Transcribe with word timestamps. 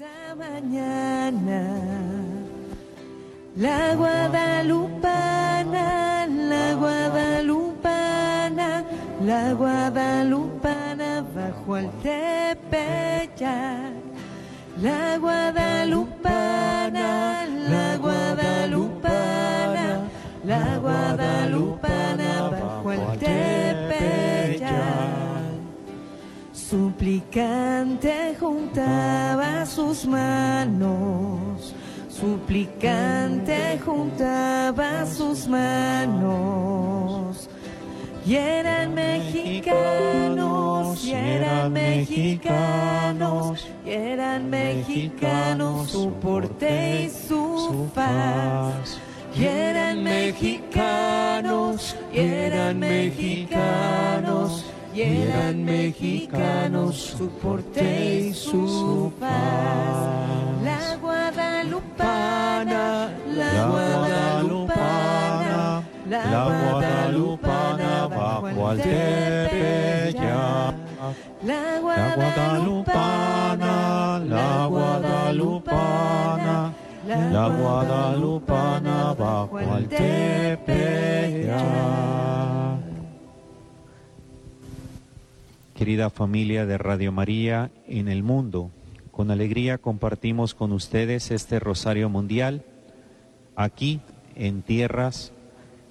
Esa 0.00 0.34
mañana, 0.34 1.60
la 3.54 3.94
guadalupana, 3.94 5.84
la 6.26 6.74
guadalupana, 6.74 8.68
la 9.20 9.52
guadalupana 9.52 11.22
bajo 11.34 11.76
el 11.76 11.90
tepeyac. 12.00 13.42
La 14.80 15.18
guadalupana, 15.18 17.06
la 17.68 17.98
guadalupana, 17.98 19.86
la 20.46 20.78
guadalupana 20.78 21.89
Suplicante 27.00 28.36
juntaba 28.38 29.64
sus 29.64 30.04
manos, 30.04 31.74
suplicante 32.10 33.80
juntaba 33.82 35.06
sus 35.06 35.48
manos. 35.48 37.48
Y 38.26 38.34
eran 38.34 38.92
mexicanos, 38.92 41.02
y 41.02 41.12
eran 41.12 41.72
mexicanos, 41.72 43.66
y 43.86 43.90
eran 43.92 44.50
mexicanos 44.50 45.92
su 45.92 46.12
porte 46.12 47.06
y 47.06 47.08
su 47.08 47.88
faz. 47.94 48.98
Y 49.34 49.46
eran 49.46 50.04
mexicanos, 50.04 51.96
y 52.12 52.18
eran 52.18 52.78
mexicanos, 52.78 54.66
y 54.94 55.02
eran 55.02 55.64
mexicanos 55.64 56.96
su 56.96 57.28
porte 57.28 58.28
y 58.28 58.34
su 58.34 59.12
paz. 59.20 59.30
La 60.64 60.96
guadalupana, 61.00 63.10
la 63.34 63.66
guadalupana, 63.68 65.82
la 66.08 66.44
guadalupana 66.44 68.06
bajo 68.08 68.48
el 68.48 68.82
tepeyac. 68.82 70.74
La 71.44 71.78
guadalupana, 71.80 73.72
la 74.26 74.66
guadalupana, 74.66 76.72
la 77.06 77.48
guadalupana 77.48 79.14
bajo 79.14 79.60
el 79.60 79.88
tepeyac. 79.88 80.60
Querida 85.80 86.10
familia 86.10 86.66
de 86.66 86.76
Radio 86.76 87.10
María 87.10 87.70
en 87.88 88.08
el 88.08 88.22
mundo, 88.22 88.70
con 89.10 89.30
alegría 89.30 89.78
compartimos 89.78 90.52
con 90.52 90.72
ustedes 90.72 91.30
este 91.30 91.58
Rosario 91.58 92.10
Mundial 92.10 92.66
aquí 93.56 94.02
en 94.36 94.60
tierras 94.60 95.32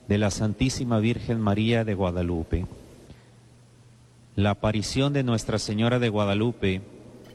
de 0.08 0.20
la 0.20 0.30
Santísima 0.30 1.00
Virgen 1.00 1.42
María 1.42 1.86
de 1.86 1.96
Guadalupe. 1.96 2.68
La 4.36 4.52
aparición 4.52 5.12
de 5.12 5.24
Nuestra 5.24 5.58
Señora 5.58 5.98
de 5.98 6.10
Guadalupe 6.10 6.84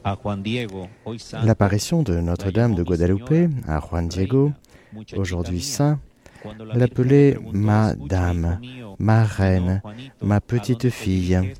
a 0.01 0.15
Juan 0.15 0.41
Diego, 0.41 0.87
hoy 1.03 1.19
santo, 1.19 1.45
L'apparition 1.45 2.05
de 2.05 2.21
Notre-Dame 2.21 2.77
de 2.77 2.83
Guadalupe 2.83 3.49
à 3.67 3.81
Juan 3.81 4.07
Diego, 4.07 4.53
aujourd'hui 5.17 5.59
saint, 5.59 5.99
l'appelait 6.73 7.37
ma 7.51 7.93
dame, 7.95 8.61
ma 8.97 9.25
reine, 9.25 9.81
ma 10.21 10.39
petite 10.39 10.89
fille? 10.89 11.53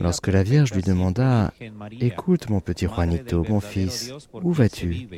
Lorsque 0.00 0.28
la 0.28 0.42
Vierge 0.42 0.72
lui 0.72 0.82
demanda 0.82 1.52
Écoute, 2.00 2.50
mon 2.50 2.60
petit 2.60 2.86
Juanito, 2.86 3.44
mon 3.48 3.60
fils, 3.60 4.12
où 4.32 4.52
vas-tu? 4.52 5.08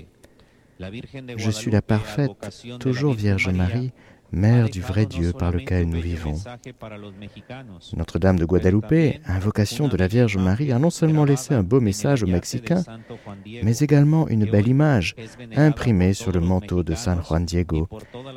Je 1.37 1.51
suis 1.51 1.71
la 1.71 1.83
parfaite, 1.83 2.31
toujours 2.79 3.15
Vierge 3.15 3.49
Marie, 3.49 3.93
Mère 4.31 4.69
du 4.69 4.83
vrai 4.83 5.07
Dieu 5.07 5.33
par 5.33 5.53
lequel 5.53 5.89
nous 5.89 6.01
vivons. 6.01 6.35
Notre-Dame 7.97 8.39
de 8.39 8.45
Guadalupe, 8.45 9.21
invocation 9.25 9.89
de 9.89 9.97
la 9.97 10.07
Vierge 10.07 10.37
Marie, 10.37 10.71
a 10.71 10.79
non 10.79 10.91
seulement 10.91 11.25
laissé 11.25 11.55
un 11.55 11.63
beau 11.63 11.81
message 11.81 12.23
aux 12.23 12.27
Mexicains, 12.27 12.85
mais 13.63 13.79
également 13.79 14.29
une 14.29 14.45
belle 14.45 14.69
image 14.69 15.17
imprimée 15.57 16.13
sur 16.13 16.31
le 16.31 16.41
manteau 16.41 16.83
de 16.83 16.95
San 16.95 17.23
Juan 17.23 17.45
Diego, 17.47 17.89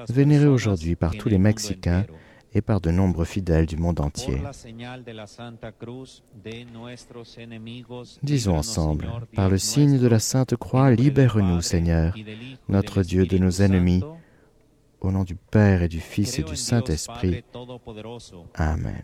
vénéré 0.10 0.48
aujourd'hui 0.48 0.96
par 0.96 1.12
tous 1.12 1.28
les 1.28 1.38
Mexicains 1.38 2.06
et 2.54 2.62
par 2.62 2.82
de 2.82 2.92
nombreux 2.92 3.26
fidèles 3.26 3.66
du 3.66 3.78
monde 3.78 4.00
entier. 4.00 4.42
Disons 8.24 8.58
ensemble, 8.58 9.08
par 9.36 9.50
le 9.50 9.58
signe 9.58 10.00
de 10.00 10.08
la 10.08 10.20
Sainte 10.20 10.56
Croix, 10.56 10.92
libère-nous, 10.92 11.62
Seigneur, 11.62 12.16
notre 12.68 13.04
Dieu, 13.04 13.26
de 13.26 13.38
nos 13.38 13.62
ennemis, 13.62 14.04
au 15.00 15.12
nom 15.12 15.24
du 15.24 15.36
Père 15.36 15.82
et 15.82 15.88
du 15.88 16.00
Fils 16.00 16.40
et 16.40 16.44
du 16.44 16.56
Saint-Esprit. 16.56 17.44
Amen. 18.56 19.04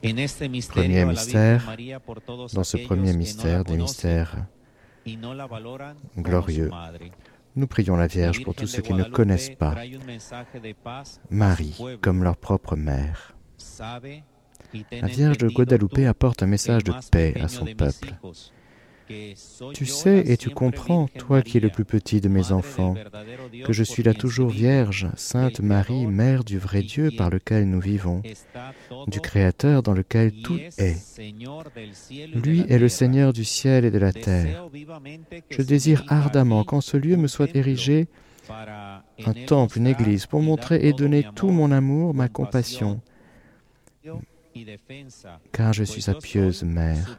Premier 0.00 1.04
mystère, 1.04 1.76
dans 2.54 2.64
ce 2.64 2.76
premier 2.76 3.12
mystère 3.12 3.64
des 3.64 3.76
mystères. 3.76 4.46
glorieux, 6.16 6.70
nous 7.56 7.66
prions 7.66 7.96
la 7.96 8.06
Vierge 8.06 8.44
pour 8.44 8.54
tous 8.54 8.66
ceux 8.66 8.82
qui 8.82 8.94
ne 8.94 9.04
connaissent 9.04 9.56
pas 9.58 9.74
Marie 11.30 11.76
comme 12.00 12.22
leur 12.22 12.36
propre 12.36 12.76
mère. 12.76 13.34
La 14.92 15.08
Vierge 15.08 15.38
de 15.38 15.48
Guadalupe 15.48 15.98
apporte 16.06 16.42
un 16.42 16.46
message 16.46 16.84
de 16.84 16.92
paix 17.10 17.34
à 17.40 17.48
son 17.48 17.64
peuple. 17.64 18.14
Tu 19.74 19.86
sais 19.86 20.22
et 20.26 20.36
tu 20.36 20.50
comprends, 20.50 21.08
toi 21.18 21.42
qui 21.42 21.56
es 21.56 21.60
le 21.60 21.70
plus 21.70 21.84
petit 21.84 22.20
de 22.20 22.28
mes 22.28 22.52
enfants, 22.52 22.94
que 23.64 23.72
je 23.72 23.82
suis 23.82 24.02
la 24.02 24.14
toujours 24.14 24.50
Vierge, 24.50 25.08
Sainte 25.16 25.60
Marie, 25.60 26.06
Mère 26.06 26.44
du 26.44 26.58
vrai 26.58 26.82
Dieu 26.82 27.10
par 27.16 27.30
lequel 27.30 27.68
nous 27.68 27.80
vivons, 27.80 28.22
du 29.06 29.20
Créateur 29.20 29.82
dans 29.82 29.94
lequel 29.94 30.32
tout 30.42 30.58
est. 30.78 30.96
Lui 32.34 32.64
est 32.68 32.78
le 32.78 32.88
Seigneur 32.88 33.32
du 33.32 33.44
ciel 33.44 33.84
et 33.84 33.90
de 33.90 33.98
la 33.98 34.12
terre. 34.12 34.68
Je 35.50 35.62
désire 35.62 36.04
ardemment 36.08 36.64
qu'en 36.64 36.80
ce 36.80 36.96
lieu 36.96 37.16
me 37.16 37.28
soit 37.28 37.54
érigé 37.54 38.08
un 38.50 39.32
temple, 39.46 39.78
une 39.78 39.86
église, 39.86 40.26
pour 40.26 40.42
montrer 40.42 40.86
et 40.86 40.92
donner 40.92 41.26
tout 41.34 41.50
mon 41.50 41.70
amour, 41.70 42.14
ma 42.14 42.28
compassion, 42.28 43.00
car 45.52 45.72
je 45.72 45.84
suis 45.84 46.02
sa 46.02 46.14
pieuse 46.14 46.62
mère. 46.62 47.18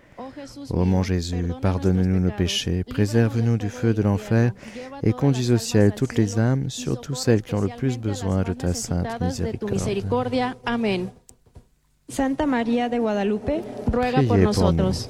Ô 0.69 0.85
mon 0.85 1.03
Jésus, 1.03 1.45
pardonne-nous 1.61 2.19
nos 2.19 2.31
péchés, 2.31 2.83
préserve-nous 2.83 3.57
du 3.57 3.69
feu 3.69 3.93
de 3.93 4.01
l'enfer, 4.01 4.51
et 5.03 5.13
conduis 5.13 5.51
au 5.51 5.57
ciel 5.57 5.93
toutes 5.93 6.15
les 6.17 6.39
âmes, 6.39 6.69
surtout 6.69 7.15
celles 7.15 7.41
qui 7.41 7.55
ont 7.55 7.61
le 7.61 7.69
plus 7.77 7.97
besoin 7.97 8.43
de 8.43 8.53
ta 8.53 8.73
sainte 8.73 9.19
miséricorde. 9.21 10.33
Amén. 10.65 11.09
Santa 12.11 12.45
María 12.45 12.89
de 12.89 12.97
Guadalupe, 12.99 13.63
Ruega 13.89 14.17
Priez 14.17 14.27
por 14.27 14.37
pour 14.37 14.45
nosotros. 14.45 15.09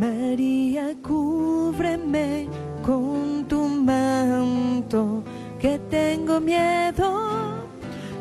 María, 0.00 0.94
cúbreme 1.02 2.48
con 2.82 3.44
tu 3.46 3.68
manto, 3.68 5.22
que 5.60 5.78
tengo 5.90 6.40
miedo, 6.40 7.68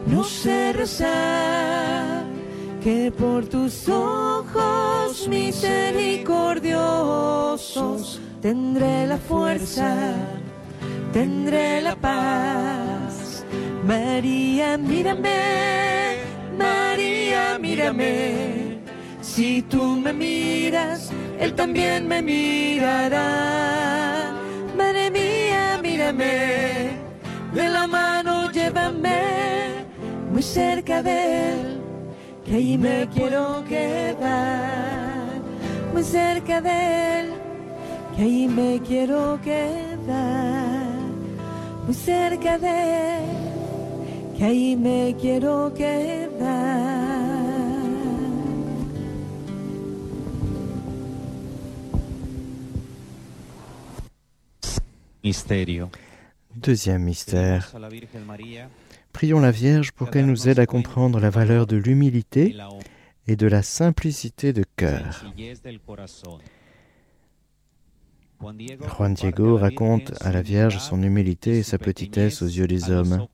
no 0.05 0.23
sé 0.25 0.73
rezar, 0.73 2.20
que 2.81 3.11
por 3.11 3.45
tus 3.45 3.87
ojos 3.87 5.27
misericordiosos 5.27 8.19
tendré 8.41 9.05
la 9.05 9.17
fuerza, 9.17 10.15
tendré 11.13 11.81
la 11.81 11.95
paz. 11.95 13.45
María, 13.85 14.77
mírame, 14.77 16.17
María, 16.57 17.59
mírame. 17.59 18.79
Si 19.21 19.61
tú 19.61 19.97
me 19.97 20.13
miras, 20.13 21.11
Él 21.39 21.53
también 21.53 22.07
me 22.07 22.21
mirará. 22.21 24.33
Madre 24.75 25.11
mía, 25.11 25.79
mírame, 25.83 26.91
de 27.53 27.69
la 27.69 27.85
mano 27.85 28.49
llévame 28.51 29.85
muy 30.31 30.41
cerca 30.41 31.03
de 31.03 31.51
Él, 31.51 31.80
que 32.51 32.57
allí 32.57 32.77
me 32.77 33.07
quiero 33.07 33.63
quedar. 33.63 35.41
Muy 35.93 36.03
cerca 36.03 36.59
de 36.59 37.19
Él, 37.19 37.33
que 38.13 38.23
allí 38.23 38.47
me 38.49 38.81
quiero 38.85 39.39
quedar. 39.41 40.83
Muy 41.85 41.93
cerca 41.93 42.57
de 42.57 43.19
Él, 43.19 44.35
que 44.37 44.43
allí 44.43 44.75
me 44.75 45.15
quiero 45.17 45.73
quedar. 45.73 46.91
Misterio. 55.23 55.89
Deuxième 56.53 57.05
mystère. 57.05 57.71
Prions 59.13 59.39
la 59.39 59.51
Vierge 59.51 59.91
pour 59.91 60.09
qu'elle 60.09 60.25
nous 60.25 60.47
aide 60.47 60.59
à 60.59 60.65
comprendre 60.65 61.19
la 61.19 61.29
valeur 61.29 61.67
de 61.67 61.77
l'humilité 61.77 62.55
et 63.27 63.35
de 63.35 63.47
la 63.47 63.61
simplicité 63.61 64.53
de 64.53 64.63
cœur. 64.75 65.25
Juan 68.41 69.13
Diego 69.13 69.57
raconte 69.57 70.13
à 70.21 70.31
la 70.31 70.41
Vierge 70.41 70.79
son 70.79 71.03
humilité 71.03 71.59
et 71.59 71.63
sa 71.63 71.77
petitesse 71.77 72.41
aux 72.41 72.47
yeux 72.47 72.67
des 72.67 72.89
hommes. 72.89 73.27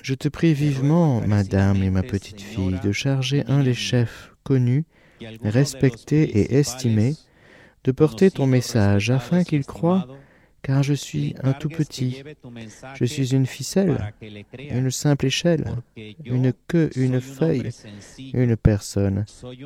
Je 0.00 0.14
te 0.14 0.28
prie 0.28 0.54
vivement, 0.54 1.20
Madame 1.26 1.82
et 1.82 1.90
ma 1.90 2.02
petite 2.02 2.40
fille, 2.40 2.78
de 2.82 2.92
charger 2.92 3.44
un 3.48 3.64
des 3.64 3.74
chefs 3.74 4.32
connus, 4.44 4.84
respectés 5.42 6.22
et 6.22 6.54
estimés, 6.54 7.14
de 7.84 7.92
porter 7.92 8.30
ton 8.30 8.46
message 8.46 9.10
afin 9.10 9.42
qu'il 9.42 9.64
croie, 9.64 10.06
car 10.68 10.82
je 10.82 10.92
suis 10.92 11.34
un 11.42 11.54
tout 11.54 11.70
petit. 11.70 12.22
Je 12.94 13.06
suis 13.06 13.32
une 13.32 13.46
ficelle, 13.46 14.12
une 14.70 14.90
simple 14.90 15.26
échelle, 15.26 15.64
une 16.24 16.52
queue, 16.68 16.90
une 16.94 17.14
un 17.14 17.20
feuille, 17.20 17.70
une 18.34 18.54
personne 18.56 19.24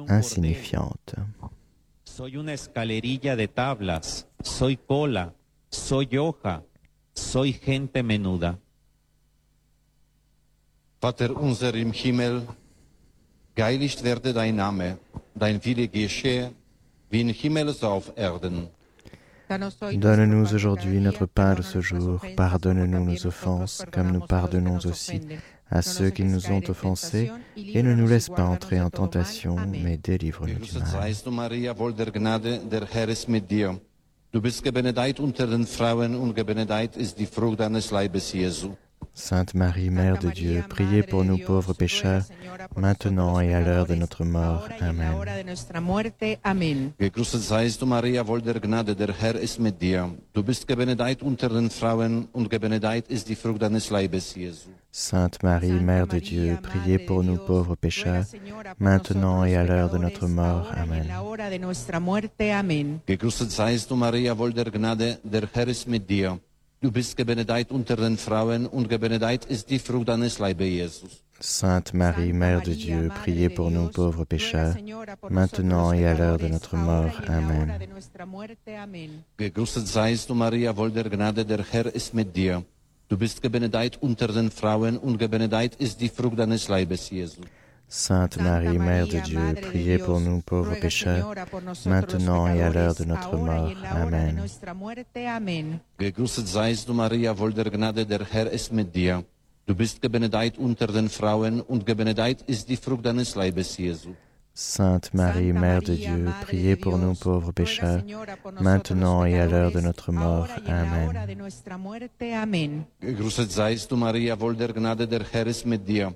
insignifiante. 0.08 1.16
soy 2.04 2.36
una 2.36 2.52
escalerilla 2.52 3.36
de 3.36 3.48
tablas, 3.48 4.26
soy 4.42 4.76
cola, 4.76 5.32
soy 5.70 6.06
hoja, 6.18 6.62
soy 7.14 7.52
gente 7.54 8.02
menuda. 8.02 8.58
Vater 11.00 11.32
unser 11.32 11.74
im 11.74 11.92
Himmel, 11.92 12.42
geheiligt 13.54 14.04
werde 14.04 14.34
dein 14.34 14.56
Name, 14.56 14.98
dein 15.34 15.58
Wille 15.64 15.88
geschehe, 15.88 16.52
wie 17.10 17.22
im 17.22 17.30
Himmel 17.30 17.72
so 17.72 17.88
auf 17.88 18.12
Erden. 18.14 18.68
Donne-nous 19.94 20.54
aujourd'hui 20.54 21.00
notre 21.00 21.26
pain 21.26 21.54
de 21.54 21.62
ce 21.62 21.80
jour. 21.80 22.20
Pardonne-nous 22.36 23.04
nos 23.04 23.26
offenses, 23.26 23.82
comme 23.92 24.12
nous 24.12 24.20
pardonnons 24.20 24.78
aussi 24.84 25.20
à 25.70 25.80
ceux 25.80 26.10
qui 26.10 26.24
nous 26.24 26.50
ont 26.50 26.62
offensés, 26.68 27.30
et 27.56 27.82
ne 27.82 27.94
nous 27.94 28.06
laisse 28.06 28.28
pas 28.28 28.44
entrer 28.44 28.80
en 28.80 28.90
tentation, 28.90 29.56
mais 29.66 29.96
délivre-nous 29.96 30.58
du 30.58 30.78
mal. 30.78 31.12
Sainte 39.14 39.54
Marie, 39.54 39.90
Mère 39.90 40.18
de 40.18 40.30
Dieu, 40.30 40.64
priez 40.68 41.02
pour 41.02 41.24
nous 41.24 41.38
pauvres 41.38 41.74
pécheurs, 41.74 42.24
maintenant 42.76 43.40
et 43.40 43.54
à 43.54 43.60
l'heure 43.60 43.86
de 43.86 43.94
notre 43.94 44.24
mort. 44.24 44.68
Amen. 44.80 45.14
Amen. 46.42 46.92
Gegrüßet 46.98 47.40
seist 47.40 47.80
du, 47.80 47.86
Maria, 47.86 48.24
voll 48.24 48.42
der 48.42 48.60
Gnade, 48.60 48.94
der 48.94 49.12
Herr 49.12 49.36
ist 49.36 49.58
mit 49.58 49.80
dir. 49.80 50.10
Du 50.32 50.42
bist 50.42 50.66
gebenedeit 50.66 51.22
unter 51.22 51.48
den 51.48 51.70
Frauen 51.70 52.28
und 52.32 52.48
gebenedeit 52.48 53.08
ist 53.08 53.28
die 53.28 53.34
Frucht 53.36 53.62
deines 53.62 53.90
Leibes, 53.90 54.34
Jesu. 54.34 54.70
Sainte 54.90 55.38
Marie, 55.42 55.80
Mère 55.80 56.06
de 56.06 56.20
Dieu, 56.20 56.58
priez 56.62 56.98
pour 56.98 57.22
nous 57.22 57.38
pauvres 57.38 57.76
pécheurs, 57.76 58.24
maintenant 58.78 59.44
et 59.44 59.56
à 59.56 59.64
l'heure 59.64 59.90
de 59.90 59.98
notre 59.98 60.26
mort. 60.26 60.70
Amen. 60.76 61.10
Amen. 62.52 63.00
Gegrüßet 63.06 63.50
seist 63.50 63.90
du, 63.90 63.96
Maria, 63.96 64.34
voll 64.34 64.52
der 64.52 64.70
Gnade, 64.70 65.18
der 65.22 65.48
Herr 65.52 65.68
ist 65.68 65.88
mit 65.88 66.08
dir. 66.08 66.38
Du 66.82 66.90
bist 66.90 67.16
gebenedeit 67.16 67.70
unter 67.70 67.94
den 67.94 68.18
Frauen 68.18 68.66
und 68.66 68.88
gebenedeit 68.88 69.44
ist 69.44 69.70
die 69.70 69.78
Frucht 69.78 70.08
deines 70.08 70.40
Leibes, 70.40 70.66
Jesus. 70.66 71.22
Sainte 71.38 71.96
Marie, 71.96 72.32
Mère 72.32 72.60
de 72.60 72.74
Dieu, 72.74 73.08
priez 73.22 73.48
pour 73.48 73.70
nous 73.70 73.88
pauvres 73.88 74.24
pécheurs, 74.24 74.74
maintenant 75.28 75.92
et 75.92 76.04
à 76.04 76.14
l'heure 76.14 76.38
de 76.38 76.48
notre 76.48 76.76
mort. 76.76 77.12
Amen. 77.28 77.72
Gegrüßet 79.38 79.86
seist 79.86 80.28
du, 80.28 80.34
Maria, 80.34 80.74
voll 80.74 80.90
der 80.90 81.08
Gnade, 81.08 81.44
der 81.44 81.64
Herr 81.70 81.86
ist 81.86 82.14
mit 82.14 82.34
dir. 82.34 82.64
Du 83.08 83.16
bist 83.16 83.42
gebenedeit 83.42 83.98
unter 84.02 84.26
den 84.28 84.50
Frauen 84.50 84.98
und 84.98 85.18
gebenedeit 85.18 85.76
ist 85.76 86.00
die 86.00 86.08
Frucht 86.08 86.40
deines 86.40 86.66
Leibes, 86.66 87.10
Jesus. 87.10 87.44
Sainte 87.94 88.40
Marie, 88.40 88.78
Mère 88.78 89.06
de 89.06 89.20
Dieu, 89.20 89.54
priez 89.60 89.98
pour 89.98 90.18
nous 90.18 90.40
pauvres 90.40 90.80
pécheurs, 90.80 91.34
maintenant 91.84 92.46
et 92.48 92.62
à 92.62 92.70
l'heure 92.70 92.94
de 92.94 93.04
notre 93.04 93.36
mort. 93.36 93.70
Amen. 93.84 94.40
Gegrüßet 95.98 96.46
seist 96.46 96.88
du, 96.88 96.94
Maria, 96.94 97.34
voll 97.34 97.52
der 97.52 97.70
Gnade, 97.70 98.06
der 98.06 98.24
Herr 98.24 98.50
ist 98.50 98.72
mit 98.72 98.94
dir. 98.94 99.22
Du 99.66 99.74
bist 99.74 100.00
gebenedeit 100.00 100.56
unter 100.56 100.86
den 100.86 101.10
Frauen 101.10 101.60
und 101.60 101.84
gebenedeit 101.84 102.40
ist 102.46 102.70
die 102.70 102.78
Frucht 102.78 103.04
deines 103.04 103.34
Leibes, 103.34 103.76
Jesus. 103.76 104.14
Sainte 104.54 105.10
Marie, 105.14 105.52
Mère 105.52 105.82
de 105.82 105.94
Dieu, 105.94 106.32
priez 106.46 106.76
pour 106.76 106.96
nous 106.96 107.14
pauvres 107.14 107.52
pécheurs, 107.52 108.02
maintenant 108.58 109.26
et 109.26 109.38
à 109.38 109.46
l'heure 109.46 109.70
de 109.70 109.82
notre 109.82 110.12
mort. 110.12 110.48
Amen. 110.66 111.14
Amen. 112.42 112.86
Gegrüßet 113.02 113.52
seist 113.52 113.90
du, 113.90 113.96
Maria, 113.96 114.34
voll 114.34 114.56
der 114.56 114.72
Gnade, 114.72 115.06
der 115.06 115.24
Herr 115.30 115.46
ist 115.46 115.66
mit 115.66 115.86
dir. 115.86 116.14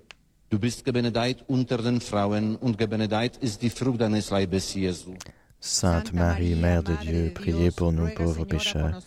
Du 0.56 0.60
bist 0.60 0.86
gebenedeit 0.86 1.44
unter 1.48 1.76
den 1.76 2.00
Frauen 2.00 2.56
und 2.56 2.78
gebenedeit 2.78 3.36
ist 3.42 3.60
die 3.60 3.68
Frucht 3.68 4.00
deines 4.00 4.30
Leibes, 4.30 4.72
Jesu. 4.72 5.12
Sainte 5.60 6.16
Marie, 6.16 6.54
Mère 6.54 6.82
de 6.82 6.96
Dieu, 6.96 7.30
priez 7.34 7.70
pour 7.70 7.92
nous 7.92 8.08
pauvres 8.14 8.46
pécheurs, 8.46 8.98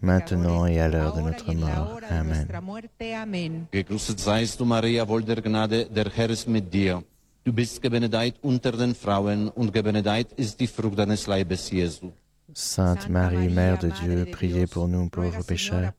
maintenant 0.00 0.64
et 0.64 0.80
à 0.80 0.88
l'heure 0.88 1.14
de 1.14 1.20
notre 1.20 1.52
mort. 1.52 2.00
Amen. 2.08 3.68
Gegrüßet 3.70 4.18
seist 4.18 4.58
du, 4.58 4.64
Maria, 4.64 5.04
voll 5.04 5.24
der 5.24 5.42
Gnade, 5.42 5.84
der 5.94 6.08
Herr 6.08 6.30
ist 6.30 6.48
mit 6.48 6.72
dir. 6.72 7.04
Du 7.44 7.52
bist 7.52 7.82
gebenedeit 7.82 8.36
unter 8.40 8.72
den 8.72 8.94
Frauen 8.94 9.50
und 9.50 9.74
gebenedeit 9.74 10.32
ist 10.38 10.58
die 10.58 10.66
Frucht 10.66 10.98
deines 10.98 11.26
Leibes, 11.26 11.70
Jesu. 11.70 12.12
Sainte 12.54 13.08
Marie, 13.08 13.48
Mère 13.48 13.78
de 13.78 13.88
Dieu, 13.88 14.26
priez 14.30 14.66
pour 14.68 14.86
nous 14.86 15.08
pauvres 15.08 15.42
pécheurs, 15.42 15.92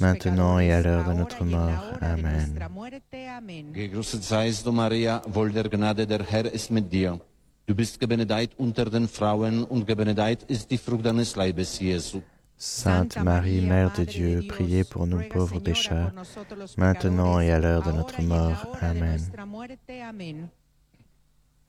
maintenant 0.00 0.58
et 0.58 0.70
à 0.70 0.82
l'heure 0.82 1.08
de 1.08 1.14
notre 1.14 1.44
mort. 1.44 1.82
Amen. 2.02 2.58
Gegrüßet 3.72 4.22
seist 4.22 4.66
du, 4.66 4.72
Maria, 4.72 5.22
voll 5.32 5.50
der 5.52 5.68
Gnade, 5.70 6.06
der 6.06 6.22
Herr 6.22 6.52
ist 6.52 6.70
mit 6.70 6.92
dir. 6.92 7.18
Du 7.66 7.74
bist 7.74 8.00
gebenedeit 8.00 8.50
unter 8.58 8.90
den 8.90 9.08
Frauen 9.08 9.64
und 9.64 9.86
gebenedeit 9.86 10.42
ist 10.42 10.70
die 10.70 10.76
Frucht 10.76 11.06
deines 11.06 11.36
Leibes, 11.36 11.80
Jesu. 11.80 12.20
Sainte 12.58 13.22
Marie, 13.24 13.62
Mère 13.62 13.92
de 13.96 14.04
Dieu, 14.04 14.44
priez 14.46 14.84
pour 14.84 15.06
nous 15.06 15.22
pauvres 15.28 15.60
pécheurs, 15.60 16.12
maintenant 16.76 17.40
et 17.40 17.50
à 17.50 17.58
l'heure 17.58 17.82
de 17.82 17.92
notre 17.92 18.20
mort. 18.20 18.76
Amen. 18.82 19.20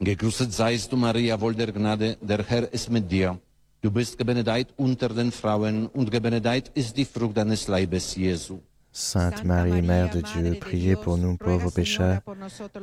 Gegrüßet 0.02 0.52
seist 0.52 0.92
du, 0.92 0.96
Maria, 0.96 1.38
voll 1.38 1.54
der 1.54 1.72
Gnade, 1.72 2.18
der 2.20 2.44
Herr 2.46 2.70
ist 2.72 2.90
mit 2.90 3.10
dir. 3.10 3.38
Du 3.82 3.90
bist 3.90 4.18
gebenedeit 4.18 4.68
unter 4.76 5.08
den 5.08 5.32
Frauen 5.32 5.86
und 5.86 6.10
gebenedeit 6.10 6.70
ist 6.74 6.98
die 6.98 7.06
Frucht 7.06 7.38
deines 7.38 7.66
Leibes, 7.66 8.14
Jesu. 8.14 8.58
Sainte 8.92 9.46
Marie, 9.46 9.80
Mère 9.80 10.10
de 10.10 10.20
Dieu, 10.20 10.58
priez 10.60 10.96
pour 10.96 11.16
nous 11.16 11.38
pauvres 11.38 11.70
pécheurs, 11.70 12.20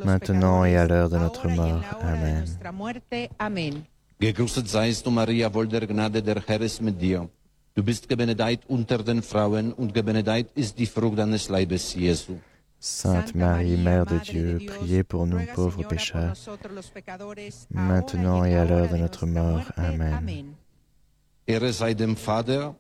maintenant 0.04 0.66
et 0.66 0.76
à 0.76 0.88
l'heure 0.88 1.10
de 1.10 1.18
notre 1.18 1.48
mort. 1.50 1.84
Amen. 3.38 3.84
Gegrüßet 4.20 4.68
seist 4.68 5.06
du, 5.06 5.12
Maria, 5.12 5.52
voll 5.52 5.68
der 5.68 5.86
Gnade, 5.86 6.24
der 6.24 6.42
Herr 6.48 6.62
ist 6.62 6.82
mit 6.82 7.00
dir. 7.00 7.30
Du 7.76 7.84
bist 7.84 8.10
gebenedeit 8.10 8.62
unter 8.68 9.04
den 9.04 9.22
Frauen 9.22 9.74
und 9.74 9.94
gebenedeit 9.94 10.48
ist 10.56 10.80
die 10.80 10.88
Frucht 10.88 11.20
deines 11.20 11.50
Leibes, 11.50 11.94
Jesu. 11.94 12.38
Sainte 12.80 13.38
Marie, 13.38 13.78
Mère 13.78 14.06
de 14.06 14.18
Dieu, 14.18 14.60
priez 14.66 15.04
pour 15.04 15.28
nous 15.28 15.46
pauvres 15.54 15.88
pécheurs, 15.88 16.34
maintenant 17.70 18.44
et 18.46 18.56
à 18.56 18.66
l'heure 18.66 18.90
de 18.90 18.98
notre 18.98 19.28
mort. 19.28 19.72
Amen. 19.76 20.56
Ehre 21.48 21.72
sei 21.72 21.94
dem 21.94 22.16
Vater 22.18 22.76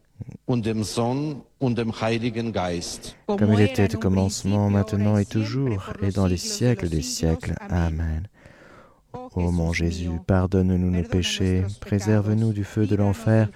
und 0.46 0.66
dem 0.66 0.84
Sohn 0.84 1.42
und 1.58 1.78
dem 1.78 1.92
Heiligen 2.02 2.52
Geist. 2.52 3.16
Comme 3.28 3.54
il 3.54 3.62
était 3.62 3.96
au 3.96 4.00
commencement, 4.00 4.70
maintenant 4.70 5.18
et 5.18 5.26
toujours, 5.26 5.84
et 6.02 6.12
dans 6.12 6.28
les 6.28 6.38
siècles 6.38 6.90
des 6.90 7.02
siècles. 7.02 7.56
Amen. 7.70 8.28
Ô 9.36 9.52
mon 9.52 9.74
Jésus, 9.74 10.20
pardonne-nous 10.26 10.92
nos 10.92 11.04
péchés, 11.04 11.64
préserve-nous 11.80 12.54
du 12.54 12.64
feu 12.64 12.86
de 12.86 12.96
l'enfer, 12.96 13.50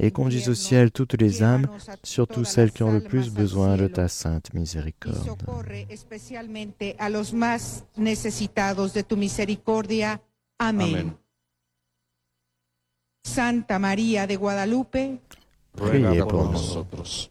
et 0.00 0.10
conduis 0.10 0.48
au 0.48 0.54
ciel 0.54 0.90
toutes 0.90 1.20
les 1.20 1.42
âmes, 1.42 1.66
surtout 2.02 2.44
celles 2.44 2.72
qui 2.72 2.82
ont 2.82 2.92
le 2.92 3.00
plus 3.00 3.30
besoin 3.30 3.76
de 3.76 3.86
ta 3.86 4.08
sainte 4.08 4.52
miséricorde. 4.54 5.24
socorre 5.24 5.64
Santa 13.24 13.78
María 13.78 14.26
de 14.26 14.36
Guadalupe, 14.36 15.18
Ruega 15.74 16.10
nous. 16.10 16.52
nosotros. 16.52 17.30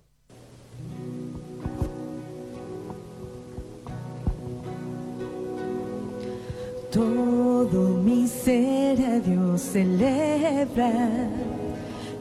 Todo 6.92 8.02
mi 8.04 8.28
ser 8.28 9.00
a 9.02 9.20
Dios 9.20 9.62
celebra 9.62 10.92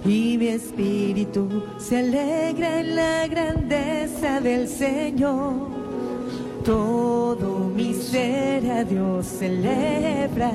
y 0.05 0.37
mi 0.39 0.49
espíritu 0.49 1.65
se 1.79 1.99
alegra 1.99 2.81
en 2.81 2.97
la 2.97 3.27
grandeza 3.27 4.41
del 4.41 4.69
Señor. 4.69 5.69
Todo 6.65 7.71
mi 7.75 7.95
ser 7.95 8.71
a 8.71 8.85
Dios 8.85 9.27
celebra 9.27 10.53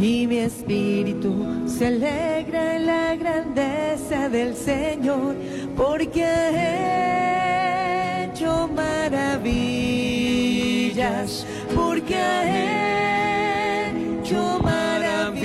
y 0.00 0.26
mi 0.26 0.38
espíritu 0.38 1.62
se 1.66 1.86
alegra 1.86 2.76
en 2.76 2.86
la 2.86 3.14
grandeza 3.16 4.28
del 4.28 4.54
Señor 4.54 5.34
porque 5.76 6.24
ha 6.24 8.24
hecho 8.24 8.68
maravillas, 8.68 11.46
porque 11.74 12.16
ha 12.16 13.90
hecho 13.90 14.60
maravillas, 14.62 15.40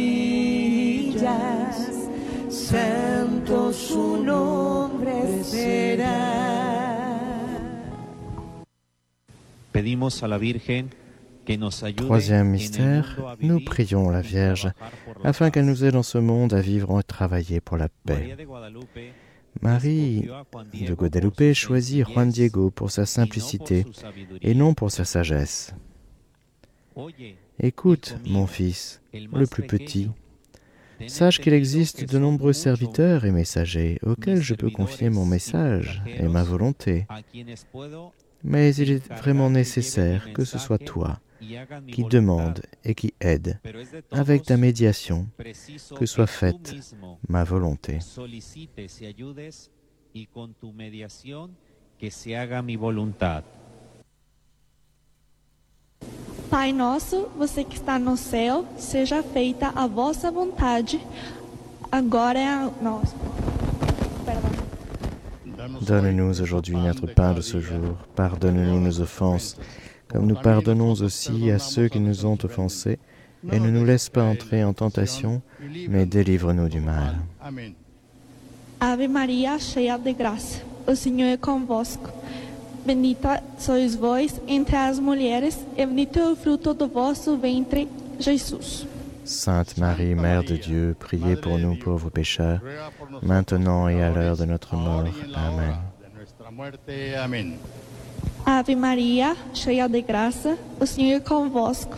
Santo 2.50 3.72
su 3.74 4.18
nombre 4.24 5.44
será. 5.44 6.36
Pedimos 9.72 10.24
a 10.24 10.28
la 10.28 10.38
Virgen 10.38 10.90
Troisième 11.96 12.50
mystère, 12.50 13.36
nous 13.42 13.60
prions 13.60 14.10
la 14.10 14.22
Vierge 14.22 14.70
afin 15.24 15.50
qu'elle 15.52 15.66
nous 15.66 15.84
aide 15.84 15.94
dans 15.94 16.04
ce 16.04 16.18
monde 16.18 16.54
à 16.54 16.62
vivre 16.62 17.00
et 17.00 17.04
travailler 17.04 17.62
pour 17.62 17.78
la 17.78 17.90
paix. 18.06 18.36
Marie 19.62 20.28
de 20.74 20.94
Guadalupe 20.94 21.54
choisit 21.54 22.06
Juan 22.06 22.30
Diego 22.30 22.72
pour 22.72 22.92
sa 22.92 23.06
simplicité 23.06 23.86
et 24.42 24.54
non 24.54 24.74
pour 24.74 24.92
sa 24.92 25.06
sagesse. 25.06 25.74
Écoute, 27.60 28.18
mon 28.28 28.48
fils, 28.48 29.02
le 29.14 29.46
plus 29.46 29.64
petit, 29.64 30.10
sache 31.08 31.40
qu'il 31.40 31.54
existe 31.54 32.10
de 32.10 32.18
nombreux 32.18 32.54
serviteurs 32.54 33.26
et 33.26 33.32
messagers 33.32 34.00
auxquels 34.06 34.42
je 34.42 34.56
peux 34.56 34.70
confier 34.70 35.10
mon 35.10 35.26
message 35.26 36.04
et 36.06 36.28
ma 36.28 36.44
volonté. 36.44 37.06
Mais 38.44 38.76
il 38.76 38.92
est 38.92 39.14
vraiment 39.14 39.50
nécessaire 39.50 40.32
que 40.34 40.46
ce 40.46 40.58
soit 40.58 40.78
toi 40.78 41.20
qui 41.92 42.04
demande 42.04 42.62
et 42.84 42.96
qui 42.96 43.14
aide 43.20 43.60
avec 44.12 44.44
ta 44.44 44.58
médiation 44.58 45.28
que 45.98 46.06
soit 46.06 46.28
faite 46.28 46.76
ma 47.28 47.44
volonté. 47.44 48.00
Pai 56.50 56.72
nosso, 56.72 57.28
você 57.36 57.64
que 57.64 57.76
está 57.76 57.98
no 57.98 58.16
céu, 58.16 58.66
seja 58.78 59.24
feita 59.24 59.74
a 59.76 59.88
vossa 59.88 60.30
vontade, 60.32 61.02
agora 61.92 62.40
é 62.40 62.48
a 62.48 62.72
nossa. 62.82 63.16
Donne-nous 65.82 66.42
aujourd'hui 66.42 66.76
notre 66.76 67.08
pain 67.08 67.34
de 67.34 67.42
ce 67.42 67.60
jour. 67.60 67.98
Pardonne-nous 68.16 68.80
nos 68.80 69.02
offenses, 69.02 69.58
comme 70.08 70.26
nous 70.28 70.36
pardonnons 70.36 70.92
aussi 70.92 71.52
à 71.52 71.60
ceux 71.60 71.88
qui 71.88 72.00
nous 72.00 72.26
ont 72.26 72.38
offensés. 72.44 73.00
Et 73.52 73.60
ne 73.60 73.70
nous 73.70 73.86
laisse 73.86 74.10
pas 74.10 74.24
entrer 74.24 74.64
en 74.64 74.74
tentation, 74.74 75.42
mais 75.88 76.08
délivre-nous 76.08 76.68
du 76.68 76.80
mal. 76.80 77.16
Ave 78.80 79.08
Maria, 79.08 79.58
cheia 79.58 79.98
de 79.98 80.12
graça, 80.12 80.62
o 80.88 80.96
Senhor 80.96 81.30
é 81.30 81.38
convosco. 81.38 82.10
Bendita 82.86 83.42
sois 83.58 83.96
vós 83.96 84.40
entre 84.48 84.76
as 84.76 85.00
mulheres, 85.00 85.58
e 85.78 85.86
bendito 85.86 86.20
é 86.20 86.32
o 86.32 86.36
fruto 86.36 86.74
do 86.74 86.88
vosso 86.88 87.38
ventre, 87.38 87.88
Jesus. 88.20 88.86
Sainte 89.24 89.80
Marie, 89.80 90.14
Mère 90.14 90.44
de 90.44 90.56
Dieu, 90.58 90.96
priez 91.00 91.36
pour 91.36 91.58
nous 91.58 91.76
pauvres 91.78 92.12
pécheurs, 92.12 92.62
maintenant 93.24 93.90
et 93.90 94.04
à 94.04 94.12
l'heure 94.12 94.38
de 94.38 94.46
notre 94.46 94.76
mort. 94.76 95.08
Amen. 97.18 97.58
Ave 98.46 98.76
Maria, 98.76 99.36
cheia 99.56 99.88
de 99.90 100.02
graça, 100.04 100.56
o 100.80 100.86
Senhor 100.86 101.18
é 101.18 101.20
convosco. 101.20 101.98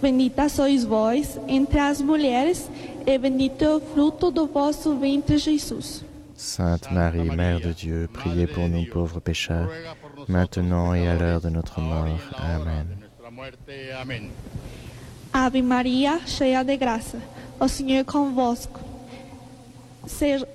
Bendita 0.00 0.48
sois 0.48 0.84
vós 0.84 1.38
entre 1.46 1.78
as 1.78 2.00
mulheres, 2.00 2.70
e 3.06 3.18
bendito 3.18 3.62
é 3.62 3.76
o 3.76 3.80
fruto 3.80 4.30
do 4.30 4.46
vosso 4.46 4.96
ventre, 4.96 5.36
Jesus. 5.36 6.02
Sainte 6.34 6.92
Marie, 6.92 7.30
Mère 7.30 7.60
de 7.60 7.74
Dieu, 7.74 8.08
priez 8.12 8.46
pour 8.46 8.68
nous 8.68 8.86
pauvres 8.86 9.20
pécheurs, 9.20 9.68
maintenant 10.28 10.94
et 10.94 11.06
à 11.08 11.14
l'heure 11.14 11.40
de 11.42 11.50
notre 11.50 11.80
mort. 11.80 12.18
Amen. 12.38 12.86
Ave 15.32 15.62
Maria, 15.62 16.20
cheia 16.26 16.64
de 16.64 16.76
graça, 16.76 17.18
o 17.60 17.68
Senhor 17.68 18.00
é 18.00 18.04
convosco. 18.04 18.80
Seja, 20.06 20.48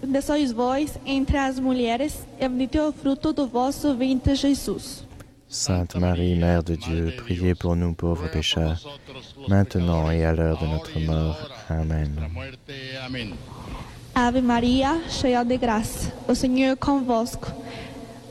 bendita 0.00 0.22
sois 0.22 0.52
vós 0.52 0.98
entre 1.04 1.36
as 1.36 1.58
mulheres, 1.58 2.26
e 2.38 2.48
bendito 2.48 2.78
é 2.78 2.88
o 2.88 2.92
fruto 2.92 3.32
do 3.32 3.46
vosso 3.46 3.94
ventre, 3.94 4.34
Jesus. 4.34 5.04
Sainte 5.48 5.98
Marie, 5.98 6.36
Mère 6.36 6.62
de 6.62 6.76
Dieu, 6.76 7.12
priez 7.16 7.54
pour 7.56 7.74
nous 7.74 7.92
pauvres 7.92 8.30
pécheurs, 8.30 8.80
maintenant 9.48 10.10
et 10.10 10.24
à 10.24 10.32
l'heure 10.32 10.58
de 10.58 10.66
notre 10.66 10.98
mort. 11.00 11.36
Amen. 11.68 12.16
Ave 14.14 14.40
Maria, 14.40 15.00
cheia 15.08 15.44
de 15.44 15.56
graça, 15.56 16.12
o 16.28 16.34
Senhor 16.34 16.72
é 16.72 16.76
convosco. 16.76 17.52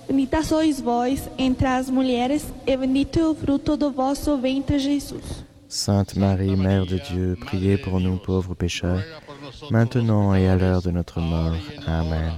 Bendita 0.08 0.44
sois 0.44 0.80
vós 0.80 1.30
entre 1.38 1.68
as 1.68 1.90
mulheres, 1.90 2.46
e 2.66 2.78
bendito 2.78 3.20
é 3.20 3.28
o 3.28 3.36
fruto 3.36 3.76
do 3.76 3.92
vosso 3.92 4.38
ventre, 4.38 4.80
Jesus. 4.80 5.49
Sainte 5.72 6.16
Marie, 6.16 6.56
Mère 6.56 6.88
de 6.88 6.98
Dieu, 6.98 7.38
priez 7.40 7.78
pour 7.78 8.00
nous 8.00 8.18
pauvres 8.18 8.56
pécheurs, 8.56 9.04
maintenant 9.70 10.34
et 10.34 10.48
à 10.48 10.56
l'heure 10.56 10.82
de 10.82 10.90
notre 10.90 11.20
mort. 11.20 11.56
Amen. 11.86 12.34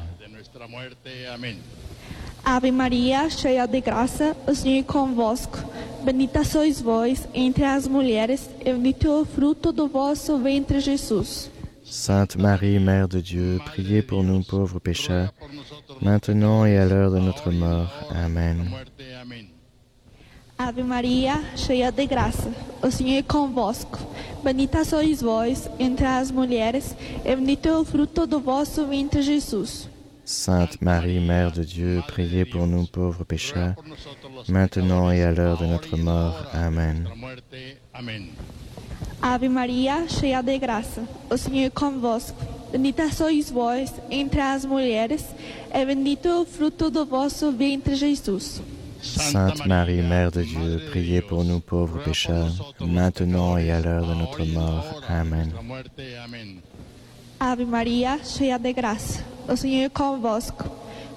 Ave 2.43 2.71
Maria, 2.71 3.29
cheia 3.29 3.65
de 3.67 3.79
graça, 3.79 4.35
o 4.47 4.53
Senhor 4.53 4.79
é 4.79 4.83
convosco. 4.83 5.59
Bendita 6.03 6.43
sois 6.43 6.81
vós 6.81 7.25
entre 7.33 7.63
as 7.63 7.87
mulheres, 7.87 8.49
e 8.65 8.73
bendito 8.73 9.07
é 9.07 9.21
o 9.21 9.25
fruto 9.25 9.71
do 9.71 9.87
vosso 9.87 10.37
ventre, 10.37 10.81
Jesus. 10.81 11.49
Sainte 11.85 12.37
Marie, 12.37 12.79
Mère 12.79 13.07
de 13.07 13.21
Dieu, 13.21 13.61
priez 13.63 14.01
pour 14.01 14.23
nous 14.23 14.43
pauvres 14.43 14.79
pécheurs, 14.79 15.33
maintenant 16.01 16.65
et 16.65 16.77
à 16.77 16.85
l'heure 16.85 17.11
de 17.11 17.19
notre 17.19 17.49
mort. 17.49 17.89
Amen. 18.09 18.69
Ave 20.67 20.83
Maria, 20.83 21.43
cheia 21.55 21.91
de 21.91 22.05
graça, 22.05 22.51
o 22.83 22.91
Senhor 22.91 23.17
é 23.17 23.23
convosco. 23.23 23.97
Bendita 24.43 24.85
sois 24.85 25.19
vós 25.19 25.67
entre 25.79 26.05
as 26.05 26.29
mulheres, 26.29 26.95
e 27.25 27.35
bendito 27.35 27.67
é 27.67 27.75
o 27.75 27.83
fruto 27.83 28.27
do 28.27 28.39
vosso 28.39 28.85
ventre, 28.85 29.23
Jesus. 29.23 29.89
Sainte 30.23 30.77
Marie, 30.79 31.19
Mère 31.19 31.51
de 31.51 31.65
Dieu, 31.65 32.03
priez 32.05 32.45
pour 32.45 32.67
nous 32.67 32.85
pauvres 32.85 33.25
pécheurs, 33.25 33.73
maintenant 34.47 35.11
et 35.11 35.23
à 35.23 35.31
l'heure 35.31 35.57
de 35.57 35.65
notre 35.65 35.97
mort. 35.97 36.45
Amen. 36.53 37.07
Ave 39.19 39.49
Maria, 39.49 40.07
cheia 40.07 40.43
de 40.43 40.59
graça, 40.59 41.01
o 41.27 41.37
Senhor 41.37 41.65
é 41.65 41.69
convosco. 41.71 42.37
Bendita 42.71 43.11
sois 43.11 43.49
vós 43.49 43.91
entre 44.11 44.39
as 44.39 44.63
mulheres, 44.63 45.25
e 45.73 45.85
bendito 45.85 46.27
é 46.27 46.39
o 46.39 46.45
fruto 46.45 46.91
do 46.91 47.03
vosso 47.03 47.51
ventre, 47.51 47.95
Jesus. 47.95 48.61
Sainte 49.01 49.65
Marie, 49.65 50.01
Mère 50.01 50.31
de 50.31 50.43
Dieu, 50.43 50.81
priez 50.89 51.21
pour 51.21 51.43
nous 51.43 51.59
pauvres 51.59 52.03
pécheurs, 52.03 52.73
maintenant 52.79 53.57
et 53.57 53.71
à 53.71 53.79
l'heure 53.79 54.07
de 54.07 54.13
notre 54.13 54.45
mort. 54.45 55.01
Amen. 55.09 55.51
Ave 57.39 57.65
Maria, 57.65 58.19
cheia 58.23 58.59
de 58.59 58.71
graça, 58.71 59.23
o 59.49 59.55
Senhor 59.55 59.85
é 59.85 59.89
convosco. 59.89 60.69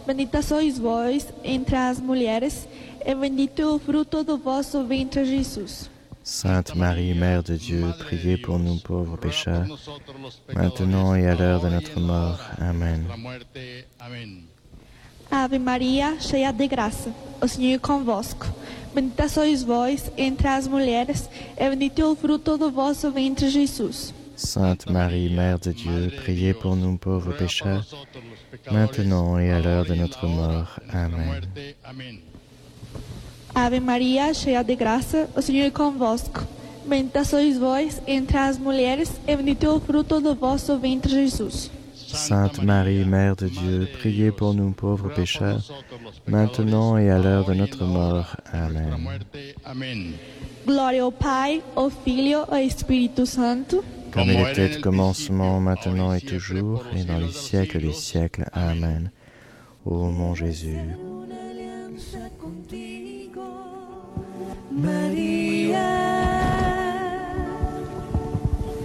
Bendita 0.07 0.41
sois 0.43 0.79
vós 0.79 1.27
entre 1.45 1.77
as 1.77 2.01
mulheres, 2.01 2.67
e 3.05 3.15
bendito 3.15 3.61
é 3.61 3.67
o 3.67 3.79
fruto 3.79 4.25
do 4.25 4.39
vosso 4.39 4.85
ventre, 4.85 5.25
Jesus. 5.25 5.91
Sainte 6.23 6.77
Marie, 6.77 7.13
Mère 7.13 7.43
de 7.43 7.59
Dieu, 7.59 7.93
priez 7.99 8.39
pour 8.39 8.59
nous 8.59 8.79
pauvres 8.81 9.19
pécheurs, 9.19 9.67
maintenant 10.55 11.15
et 11.15 11.27
à 11.27 11.35
l'heure 11.35 11.61
de 11.61 11.69
notre 11.69 12.01
mort. 12.01 12.41
Amen. 12.59 13.05
Ave 15.31 15.59
Maria, 15.59 16.17
cheia 16.21 16.53
de 16.53 16.67
graça, 16.69 17.13
o 17.41 17.49
Senhor 17.49 17.75
é 17.75 17.79
convosco. 17.79 18.47
Bendita 18.95 19.29
sois 19.29 19.63
vós 19.63 20.11
entre 20.17 20.47
as 20.47 20.69
mulheres, 20.69 21.29
e 21.59 21.69
bendito 21.69 22.01
é 22.01 22.07
o 22.07 22.15
fruto 22.15 22.57
do 22.57 22.71
vosso 22.71 23.11
ventre, 23.11 23.49
Jesus. 23.51 24.15
Sainte 24.37 24.91
Marie, 24.91 25.29
Mère 25.31 25.59
de 25.59 25.73
Dieu, 25.73 26.11
priez 26.23 26.55
pour 26.55 26.77
nous 26.77 26.97
pauvres 26.99 27.37
pécheurs, 27.37 27.87
maintenant 28.71 29.39
et 29.39 29.53
à 29.53 29.61
l'heure 29.61 29.85
de 29.85 29.95
notre 29.95 30.27
mort. 30.27 30.81
Amen. 30.93 31.43
Ave 33.55 33.81
Maria, 33.81 34.35
cheia 34.35 34.63
de 34.65 34.75
graça, 34.75 35.29
o 35.37 35.43
Senhor 35.43 35.67
é 35.67 35.71
convosco. 35.71 36.45
Bendita 36.87 37.25
sois 37.25 37.57
vós 37.57 38.03
entre 38.07 38.37
as 38.37 38.59
mulheres, 38.59 39.11
e 39.27 39.37
bendito 39.37 39.67
é 39.67 39.71
o 39.71 39.81
fruto 39.81 40.21
do 40.21 40.35
vosso 40.35 40.77
ventre, 40.79 41.11
Jesus. 41.11 41.71
Sainte 42.15 42.63
Marie, 42.63 43.05
Mère 43.05 43.37
de 43.37 43.49
Dieu, 43.49 43.89
priez 43.99 44.31
pour 44.31 44.55
nous 44.55 44.71
pauvres 44.71 45.13
pécheurs, 45.13 45.63
maintenant 46.27 46.97
et 46.97 47.11
à 47.11 47.19
l'heure 47.19 47.45
de 47.45 47.55
notre 47.55 47.85
mort. 47.85 48.37
Amen. 48.53 50.15
Glória 50.67 51.03
ao 51.03 51.13
Pai, 51.13 51.63
ao 51.77 51.91
Filho 51.91 52.47
e 52.51 52.55
ao 52.55 52.59
Espírito 52.59 53.27
Santo. 53.27 53.85
Comme 54.13 54.31
il 54.31 54.41
était 54.49 54.79
au 54.79 54.81
commencement, 54.81 55.61
maintenant 55.61 56.15
et 56.15 56.21
toujours, 56.21 56.85
et 56.97 57.05
dans 57.05 57.19
les 57.19 57.33
siècles 57.33 57.81
des 57.81 57.93
siècles. 57.93 58.47
Amen. 58.53 59.11
Ô 59.85 60.11
mon 60.11 60.35
Jésus, 60.35 60.79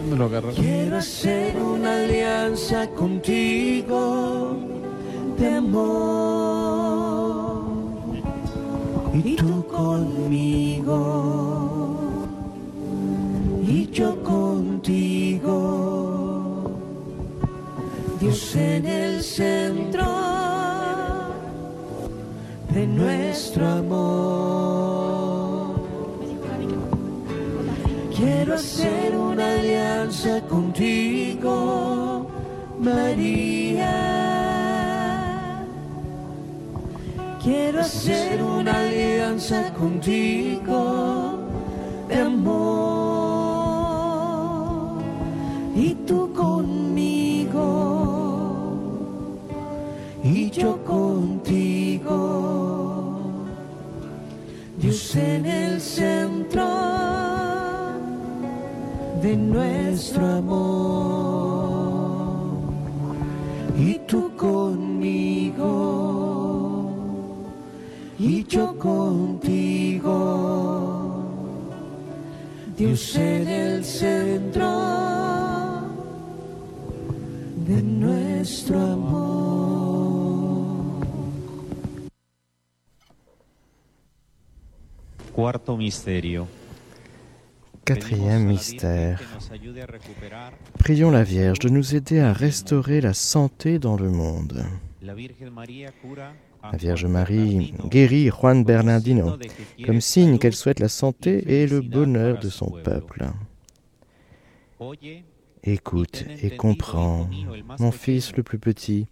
Quiero 0.10 0.98
hacer 0.98 1.56
una 1.56 1.94
alianza 1.94 2.88
contigo 2.90 4.58
de 5.38 5.54
amor 5.54 6.10
y 9.14 9.36
tú 9.36 9.68
conmigo 9.68 10.98
y 13.68 13.88
yo 13.92 14.24
contigo. 14.24 15.52
Dios 18.20 18.56
en 18.56 18.88
el 18.88 19.22
centro 19.22 20.08
de 22.74 22.88
nuestro 22.88 23.68
amor. 23.68 24.89
Hacer 28.60 29.16
una 29.16 29.54
alianza 29.54 30.42
contigo, 30.42 32.30
María. 32.78 33.96
Quiero 37.42 37.80
hacer 37.80 38.44
una 38.44 38.80
alianza 38.82 39.74
contigo 39.74 41.40
de 42.10 42.16
amor 42.16 42.69
de 59.22 59.36
nuestro 59.36 60.26
amor 60.26 61.20
y 63.78 64.00
tú 64.08 64.36
conmigo 64.36 65.70
y 68.18 68.44
yo 68.46 68.78
contigo. 68.78 70.10
Dios 72.78 73.16
en 73.16 73.48
el 73.48 73.84
centro 73.84 74.70
de 77.68 77.82
nuestro 77.82 78.80
amor. 78.80 79.30
Cuarto 85.34 85.76
misterio. 85.78 86.59
Quatrième 87.90 88.46
mystère. 88.46 89.20
Prions 90.78 91.10
la 91.10 91.24
Vierge 91.24 91.58
de 91.58 91.70
nous 91.70 91.96
aider 91.96 92.20
à 92.20 92.34
restaurer 92.34 93.02
la 93.02 93.16
santé 93.16 93.80
dans 93.80 93.98
le 93.98 94.12
monde. 94.12 94.64
La 95.02 95.16
Vierge 96.78 97.08
Marie 97.08 97.74
guérit 97.86 98.30
Juan 98.30 98.64
Bernardino 98.64 99.40
comme 99.84 100.02
signe 100.02 100.38
qu'elle 100.38 100.54
souhaite 100.54 100.80
la 100.80 100.88
santé 100.88 101.44
et 101.52 101.66
le 101.66 101.82
bonheur 101.82 102.38
de 102.38 102.50
son 102.50 102.70
peuple. 102.70 103.26
Écoute 105.64 106.26
et 106.44 106.56
comprends, 106.56 107.28
mon 107.80 107.92
fils 107.92 108.36
le 108.36 108.44
plus 108.44 108.60
petit, 108.60 109.08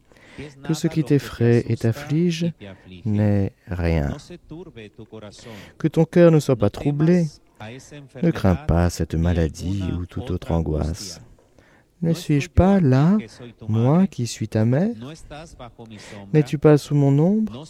que 0.63 0.75
ce 0.75 0.87
qui 0.87 1.03
t'effraie 1.03 1.65
et 1.67 1.77
t'afflige 1.77 2.53
n'est 3.05 3.53
rien. 3.65 4.15
Que 5.79 5.87
ton 5.87 6.05
cœur 6.05 6.29
ne 6.29 6.39
soit 6.39 6.55
pas 6.55 6.69
troublé. 6.69 7.25
Ne 8.21 8.31
crains 8.31 8.55
pas 8.55 8.89
cette 8.89 9.15
maladie 9.15 9.83
ou 9.97 10.05
toute 10.05 10.31
autre 10.31 10.51
angoisse. 10.51 11.21
Ne 12.01 12.13
suis-je 12.13 12.49
pas 12.49 12.79
là, 12.79 13.17
moi 13.67 14.05
qui 14.05 14.27
suis 14.27 14.47
ta 14.47 14.65
mère? 14.65 14.95
N'es-tu 16.31 16.59
pas 16.59 16.77
sous 16.77 16.93
mon 16.93 17.17
ombre? 17.17 17.63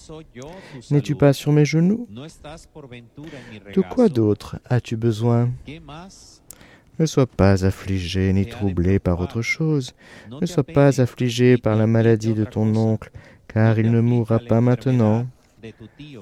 N'es-tu 0.92 1.16
pas 1.16 1.32
sur 1.32 1.54
mes 1.54 1.64
genoux? 1.64 2.08
De 3.74 3.82
quoi 3.82 4.10
d'autre 4.10 4.60
as-tu 4.66 4.98
besoin? 4.98 5.50
Ne 7.00 7.06
sois 7.06 7.28
pas 7.28 7.64
affligé 7.64 8.34
ni 8.34 8.46
troublé 8.48 9.00
par 9.00 9.22
autre 9.22 9.42
chose. 9.42 9.94
Ne 10.42 10.46
sois 10.46 10.64
pas 10.64 11.00
affligé 11.00 11.58
par 11.58 11.78
la 11.78 11.88
maladie 11.88 12.34
de 12.34 12.44
ton 12.44 12.76
oncle, 12.76 13.12
car 13.48 13.80
il 13.80 13.92
ne 13.92 14.02
mourra 14.02 14.40
pas 14.40 14.60
maintenant. 14.60 15.26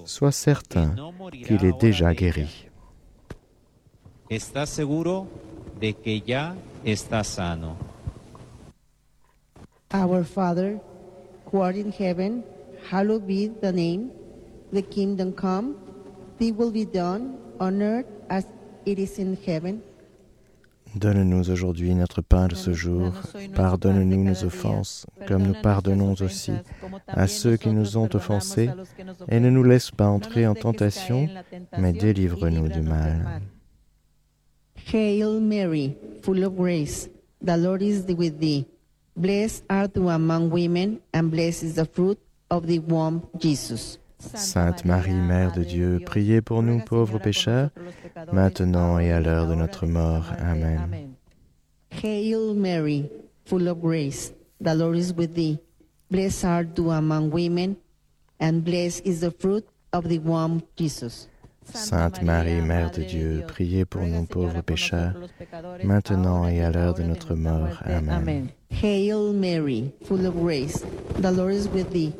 Sois 0.05 0.31
certain 0.31 0.93
qu'il 1.45 1.65
est 1.65 1.79
déjà 1.79 2.13
guéri. 2.13 2.67
Estás 4.29 4.69
seguro 4.69 5.27
de 5.79 5.93
que 5.93 6.19
ya 6.21 6.55
está 6.83 7.23
sano? 7.23 7.77
Our 9.93 10.23
Father, 10.23 10.79
who 11.51 11.61
art 11.61 11.75
in 11.75 11.91
heaven, 11.91 12.43
hallowed 12.89 13.27
be 13.27 13.51
the 13.61 13.71
name. 13.71 14.09
The 14.73 14.81
kingdom 14.81 15.31
come, 15.31 15.75
thy 16.39 16.51
will 16.51 16.71
be 16.71 16.85
done 16.85 17.37
on 17.59 17.81
earth 17.83 18.07
as 18.27 18.45
it 18.85 18.97
is 18.97 19.19
in 19.19 19.37
heaven. 19.45 19.81
Donne-nous 20.95 21.51
aujourd'hui 21.51 21.93
notre 21.93 22.21
pain 22.21 22.47
de 22.47 22.55
ce 22.55 22.73
jour. 22.73 23.11
Pardonne-nous 23.53 24.23
nos 24.23 24.43
offenses, 24.43 25.05
comme 25.27 25.43
nous 25.43 25.61
pardonnons 25.61 26.15
aussi 26.21 26.53
à 27.07 27.27
ceux 27.27 27.57
qui 27.57 27.69
nous 27.69 27.97
ont 27.97 28.09
offensés. 28.13 28.71
Et 29.27 29.39
ne 29.39 29.51
nous 29.51 29.63
laisse 29.63 29.91
pas 29.91 30.07
entrer 30.07 30.47
en 30.47 30.55
tentation, 30.55 31.27
mais 31.77 31.93
délivre-nous 31.93 32.69
du 32.69 32.81
mal. 32.81 33.41
Hail 34.85 35.39
Mary, 35.41 35.97
full 36.21 36.43
of 36.43 36.55
grace, 36.55 37.09
the 37.41 37.57
Lord 37.57 37.81
is 37.81 38.05
with 38.05 38.39
thee. 38.39 38.67
Blessed 39.17 39.63
art 39.67 39.95
thou 39.95 40.09
among 40.09 40.51
women, 40.51 41.01
and 41.11 41.31
blessed 41.31 41.63
is 41.63 41.75
the 41.75 41.85
fruit 41.85 42.19
of 42.51 42.67
thy 42.67 42.77
womb, 42.77 43.27
Jesus. 43.39 43.97
Sainte 44.19 44.85
Marie, 44.85 45.09
Mère 45.09 45.53
de 45.55 45.63
Dieu, 45.63 45.99
priez 46.05 46.39
pour 46.41 46.61
nous 46.61 46.81
pauvres 46.81 47.19
pécheurs, 47.19 47.71
maintenant 48.31 48.99
et 48.99 49.11
à 49.11 49.19
l'heure 49.19 49.47
de 49.47 49.55
notre 49.55 49.87
mort. 49.87 50.31
Amen. 50.39 51.15
Hail 51.89 52.53
Mary, 52.53 53.09
full 53.45 53.67
of 53.67 53.81
grace, 53.81 54.33
the 54.61 54.75
Lord 54.75 54.97
is 54.97 55.11
with 55.11 55.33
thee. 55.33 55.57
Blessed 56.11 56.45
art 56.45 56.75
thou 56.75 56.91
among 56.91 57.31
women, 57.31 57.75
and 58.39 58.63
blessed 58.63 59.01
is 59.03 59.21
the 59.21 59.31
fruit 59.31 59.65
of 59.91 60.07
thy 60.07 60.19
womb, 60.19 60.61
Jesus. 60.75 61.27
Sainte 61.73 62.21
Marie, 62.21 62.61
Mère 62.61 62.91
de 62.91 63.01
Dieu, 63.03 63.43
priez 63.47 63.85
pour 63.85 64.01
nous 64.03 64.25
pauvres 64.25 64.61
pécheurs, 64.61 65.13
maintenant 65.83 66.47
et 66.47 66.61
à 66.61 66.71
l'heure 66.71 66.93
de 66.93 67.03
notre 67.03 67.35
mort. 67.35 67.81
Amen. 67.85 68.47
Hail 68.69 69.33
Mary, 69.33 69.91
full 70.05 70.25
of 70.25 70.35
grace, 70.35 70.83
the 71.21 71.31
Lord 71.31 71.53
is 71.53 71.67
with 71.67 71.91
thee. 71.91 72.13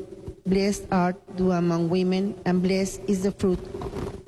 Blessed 0.45 0.85
art 0.91 1.15
thou 1.37 1.51
among 1.51 1.89
women, 1.89 2.35
and 2.45 2.61
blessed 2.61 3.01
is 3.07 3.23
the 3.23 3.31
fruit 3.31 3.59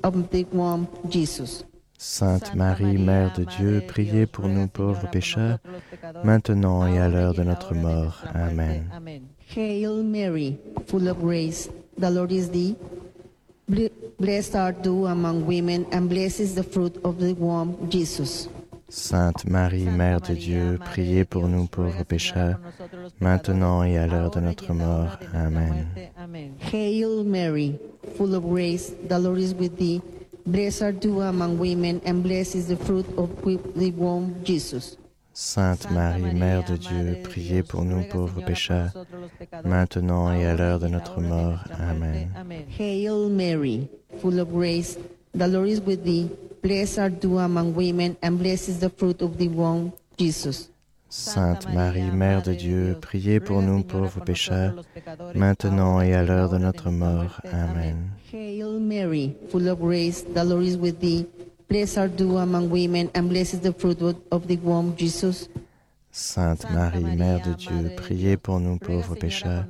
of 0.02 0.30
thy 0.30 0.44
womb, 0.52 0.88
Jesus. 1.08 1.64
Sainte 1.98 2.54
Marie, 2.54 2.96
Mère 2.96 3.32
de 3.36 3.44
Dieu, 3.44 3.82
priez 3.86 4.26
pour 4.26 4.48
nous 4.48 4.68
pauvres 4.68 5.10
pécheurs, 5.10 5.58
maintenant 6.24 6.86
et 6.86 6.98
à 6.98 7.08
l'heure 7.08 7.34
de 7.34 7.42
notre 7.42 7.74
mort. 7.74 8.24
Amen. 8.34 8.88
Hail 9.54 10.02
Mary, 10.04 10.58
full 10.86 11.08
of 11.08 11.20
grace, 11.20 11.68
the 11.98 12.10
Lord 12.10 12.30
is 12.30 12.50
thee. 12.50 12.76
Blessed 13.68 14.56
art 14.56 14.82
thou 14.82 15.06
among 15.06 15.46
women, 15.46 15.86
and 15.92 16.08
blessed 16.08 16.40
is 16.40 16.54
the 16.54 16.62
fruit 16.62 16.96
of 17.04 17.20
thy 17.20 17.32
womb, 17.32 17.90
Jesus. 17.90 18.48
Sainte 18.88 19.46
Marie, 19.46 19.84
Mère 19.84 20.22
de 20.22 20.34
Dieu, 20.34 20.78
priez 20.78 21.26
pour 21.26 21.46
nous 21.48 21.66
pauvres 21.66 22.02
pécheurs, 22.04 22.58
maintenant 23.20 23.82
et 23.84 23.98
à 23.98 24.06
l'heure 24.06 24.30
de 24.30 24.40
notre 24.40 24.72
mort. 24.72 25.18
Amen. 25.34 25.86
Hail 26.58 27.24
Mary, 27.24 27.78
full 28.16 28.34
of 28.34 28.44
grace, 28.44 28.94
the 29.06 29.18
Lord 29.18 29.38
is 29.38 29.52
with 29.54 29.76
thee. 29.76 30.00
Blessed 30.46 30.82
art 30.82 31.02
thou 31.02 31.20
among 31.20 31.58
women, 31.58 32.00
and 32.06 32.22
blessed 32.22 32.54
is 32.54 32.68
the 32.68 32.76
fruit 32.76 33.06
of 33.18 33.28
thy 33.76 33.92
womb, 33.94 34.34
Jesus. 34.42 34.96
Sainte 35.40 35.88
Marie, 35.92 36.34
Mère 36.34 36.64
de 36.64 36.76
Dieu, 36.76 37.18
priez 37.22 37.62
pour 37.62 37.84
nous 37.84 38.02
pauvres 38.02 38.44
pécheurs, 38.44 38.90
maintenant 39.64 40.32
et 40.32 40.44
à 40.44 40.56
l'heure 40.56 40.80
de 40.80 40.88
notre 40.88 41.20
mort. 41.20 41.62
Amen. 41.78 42.28
Hail 42.76 43.30
Mary, 43.30 43.86
full 44.20 44.40
of 44.40 44.50
grace, 44.50 44.98
the 45.38 45.46
Lord 45.46 45.68
is 45.68 45.80
with 45.80 46.02
thee. 46.02 46.28
Blessed 46.60 46.98
art 46.98 47.20
thou 47.20 47.38
among 47.38 47.72
women, 47.76 48.16
and 48.20 48.36
blessed 48.36 48.68
is 48.68 48.80
the 48.80 48.90
fruit 48.90 49.22
of 49.22 49.38
thy 49.38 49.46
womb, 49.46 49.92
Jesus. 50.18 50.70
Sainte 51.08 51.72
Marie, 51.72 52.10
Mère 52.10 52.42
de 52.42 52.54
Dieu, 52.54 52.96
priez 53.00 53.38
pour 53.38 53.62
nous 53.62 53.84
pauvres 53.84 54.24
pécheurs, 54.24 54.74
maintenant 55.36 56.00
et 56.00 56.14
à 56.14 56.24
l'heure 56.24 56.50
de 56.50 56.58
notre 56.58 56.90
mort. 56.90 57.40
Amen. 57.52 58.10
Hail 58.32 58.80
Mary, 58.80 59.36
full 59.50 59.68
of 59.68 59.78
grace, 59.78 60.24
the 60.34 60.44
Lord 60.44 60.64
is 60.64 60.76
with 60.76 60.98
thee. 60.98 61.28
Blessed 61.68 61.98
art 61.98 62.16
thou 62.16 62.38
among 62.38 62.70
women, 62.70 63.10
and 63.14 63.28
blessed 63.28 63.54
is 63.54 63.60
the 63.60 63.74
fruit 63.74 64.00
of 64.32 64.48
thy 64.48 64.54
womb, 64.62 64.96
Jesus. 64.96 65.48
Sainte 66.10 66.64
Marie, 66.70 67.04
Mère 67.04 67.42
de 67.44 67.52
Dieu, 67.52 67.92
priez 67.94 68.38
pour 68.38 68.58
nous 68.58 68.78
pauvres 68.78 69.14
pécheurs, 69.14 69.66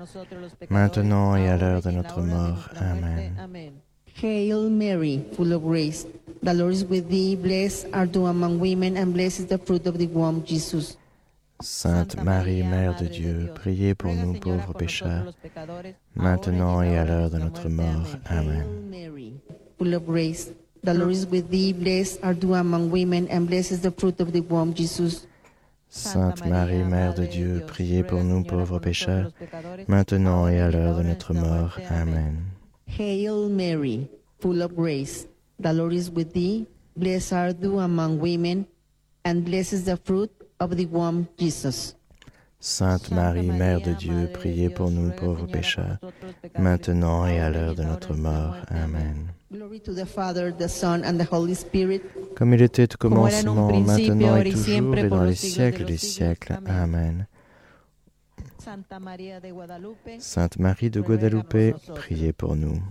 maintenant 0.70 1.34
et 1.34 1.48
à 1.48 1.56
l'heure 1.56 1.82
de 1.82 1.90
notre 1.90 2.20
mort. 2.20 2.70
Amen. 2.76 3.72
Hail 4.22 4.70
Mary, 4.70 5.24
full 5.32 5.52
of 5.52 5.64
grace, 5.64 6.06
the 6.42 6.54
Lord 6.54 6.72
is 6.72 6.84
with 6.84 7.08
thee. 7.08 7.34
Blessed 7.34 7.88
art 7.92 8.12
thou 8.12 8.26
among 8.26 8.60
women, 8.60 8.96
and 8.96 9.12
blessed 9.12 9.40
is 9.40 9.46
the 9.46 9.58
fruit 9.58 9.84
of 9.86 9.98
thy 9.98 10.06
womb, 10.06 10.44
Jesus. 10.44 10.96
Sainte 11.60 12.22
Marie, 12.22 12.62
Mère 12.62 12.94
de 12.96 13.08
Dieu, 13.08 13.50
priez 13.56 13.96
pour 13.96 14.14
nous 14.14 14.34
pauvres 14.34 14.72
pécheurs, 14.72 15.32
maintenant 16.14 16.80
et 16.80 16.96
à 16.96 17.04
l'heure 17.04 17.30
de 17.30 17.38
notre 17.38 17.68
mort. 17.68 18.06
Amen. 18.30 18.88
Mary, 18.88 19.32
full 19.76 19.94
of 19.94 20.06
grace, 20.06 20.52
the 20.82 20.94
Lord 20.94 21.12
is 21.12 21.26
with 21.26 21.50
thee. 21.50 21.72
Blessed 21.72 22.20
art 22.22 22.40
thou 22.40 22.54
among 22.54 22.90
women, 22.90 23.28
and 23.28 23.46
blessed 23.46 23.72
is 23.72 23.80
the 23.80 23.90
fruit 23.90 24.20
of 24.20 24.32
thy 24.32 24.40
womb, 24.40 24.74
Jesus. 24.74 25.26
Sainte 25.90 26.44
Marie, 26.44 26.84
Mère 26.84 27.14
de 27.14 27.26
Dieu, 27.26 27.62
priez 27.66 28.02
pour 28.02 28.22
nous 28.22 28.44
pauvres 28.44 28.78
pécheurs, 28.78 29.32
maintenant 29.88 30.46
et 30.46 30.60
à 30.60 30.70
l'heure 30.70 30.96
de 30.98 31.02
notre 31.02 31.32
mort. 31.32 31.78
Amen. 31.90 32.42
Hail 32.86 33.48
Mary, 33.48 34.08
full 34.38 34.60
of 34.60 34.76
grace, 34.76 35.26
the 35.58 35.72
Lord 35.72 35.94
is 35.94 36.10
with 36.10 36.34
thee. 36.34 36.66
Blessed 36.96 37.32
art 37.32 37.60
thou 37.60 37.78
among 37.78 38.18
women, 38.18 38.66
and 39.24 39.44
blessed 39.44 39.72
is 39.72 39.84
the 39.84 39.96
fruit 39.96 40.30
of 40.60 40.76
the 40.76 40.86
womb, 40.86 41.26
Jesus. 41.38 41.94
Sainte 42.60 43.12
Marie, 43.12 43.50
Mère 43.50 43.80
de 43.80 43.92
Dieu, 43.92 44.28
priez 44.32 44.68
pour 44.68 44.90
nous 44.90 45.10
pauvres 45.12 45.46
pécheurs, 45.46 45.98
maintenant 46.58 47.24
et 47.26 47.38
à 47.38 47.50
l'heure 47.50 47.76
de 47.76 47.84
notre 47.84 48.14
mort. 48.14 48.56
Amen. 48.68 49.32
Comme 52.36 52.54
il 52.54 52.62
était 52.62 52.94
au 52.94 52.96
commencement, 52.98 53.70
maintenant 53.80 54.36
et 54.36 54.50
toujours, 54.50 54.96
et 54.96 55.08
dans 55.08 55.22
les 55.22 55.36
siècles 55.36 55.84
des 55.84 55.96
siècles. 55.96 56.54
Amen. 56.54 56.76
Amen. 56.76 57.26
Santa 58.58 58.98
María 58.98 59.40
de 59.40 59.50
Guadalupe, 59.50 60.18
Sainte 60.18 60.58
Marie 60.58 60.90
de 60.90 61.00
Guadalupe, 61.00 61.76
priez 61.94 62.32
pour 62.32 62.56
nous. 62.56 62.82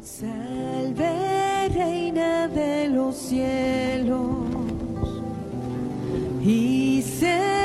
Salve 0.00 1.00
Reina 1.74 2.46
de 2.46 2.75
los 3.06 3.14
cielos 3.14 4.18
y 6.44 7.02
Señora 7.02 7.55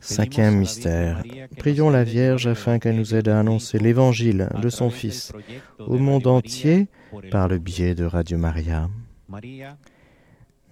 Cinquième 0.00 0.58
mystère. 0.58 1.22
Prions 1.56 1.90
la 1.90 2.04
Vierge 2.04 2.46
afin 2.46 2.78
qu'elle 2.78 2.96
nous 2.96 3.14
aide 3.14 3.28
à 3.28 3.40
annoncer 3.40 3.78
l'Évangile 3.78 4.48
de 4.60 4.68
son 4.68 4.90
Fils 4.90 5.32
au 5.78 5.98
monde 5.98 6.26
entier 6.26 6.88
par 7.30 7.48
le 7.48 7.58
biais 7.58 7.94
de 7.94 8.04
Radio 8.04 8.36
Maria. 8.36 8.90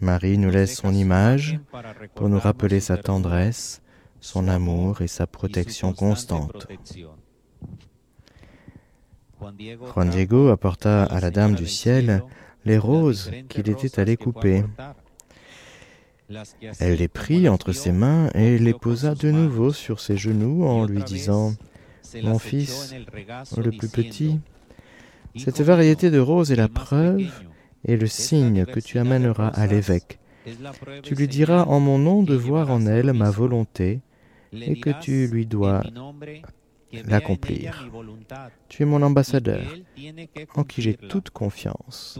Marie 0.00 0.37
nous 0.38 0.50
laisse 0.50 0.76
son 0.76 0.92
image 0.92 1.59
pour 2.14 2.28
nous 2.28 2.38
rappeler 2.38 2.81
sa 2.81 2.96
tendresse, 2.96 3.81
son 4.20 4.48
amour 4.48 5.00
et 5.00 5.09
sa 5.09 5.26
protection 5.26 5.92
constante. 5.92 6.68
Juan 9.40 10.11
Diego 10.11 10.48
apporta 10.48 11.05
à 11.05 11.20
la 11.20 11.31
Dame 11.31 11.55
du 11.55 11.66
Ciel 11.66 12.22
les 12.64 12.78
roses 12.78 13.31
qu'il 13.48 13.68
était 13.68 13.98
allé 13.98 14.16
couper. 14.16 14.62
Elle 16.79 16.99
les 16.99 17.09
prit 17.09 17.49
entre 17.49 17.73
ses 17.73 17.92
mains 17.92 18.31
et 18.35 18.59
les 18.59 18.75
posa 18.75 19.14
de 19.14 19.31
nouveau 19.31 19.73
sur 19.73 20.01
ses 20.01 20.16
genoux 20.16 20.64
en 20.64 20.85
lui 20.85 21.03
disant 21.03 21.55
Mon 22.23 22.38
fils, 22.38 22.95
le 23.57 23.71
plus 23.71 23.88
petit, 23.88 24.40
cette 25.37 25.61
variété 25.61 26.11
de 26.11 26.18
roses 26.18 26.53
est 26.53 26.57
la 26.57 26.68
preuve 26.68 27.31
et 27.85 27.97
le 27.97 28.07
signe 28.07 28.64
que 28.66 28.81
tu 28.81 28.99
amèneras 28.99 29.49
à 29.49 29.66
l'évêque. 29.66 30.18
Tu 31.03 31.14
lui 31.14 31.29
diras 31.29 31.64
en 31.64 31.81
mon 31.81 31.99
nom 31.99 32.23
de 32.23 32.35
voir 32.35 32.71
en 32.71 32.87
elle 32.87 33.12
ma 33.12 33.31
volonté 33.31 34.01
et 34.53 34.79
que 34.79 34.90
tu 35.01 35.27
lui 35.27 35.47
dois 35.47 35.83
l'accomplir. 37.07 37.88
Tu 38.68 38.83
es 38.83 38.87
mon 38.87 39.03
ambassadeur, 39.03 39.62
en 40.55 40.64
qui 40.64 40.83
j'ai 40.83 40.95
toute 40.95 41.31
confiance. 41.31 42.18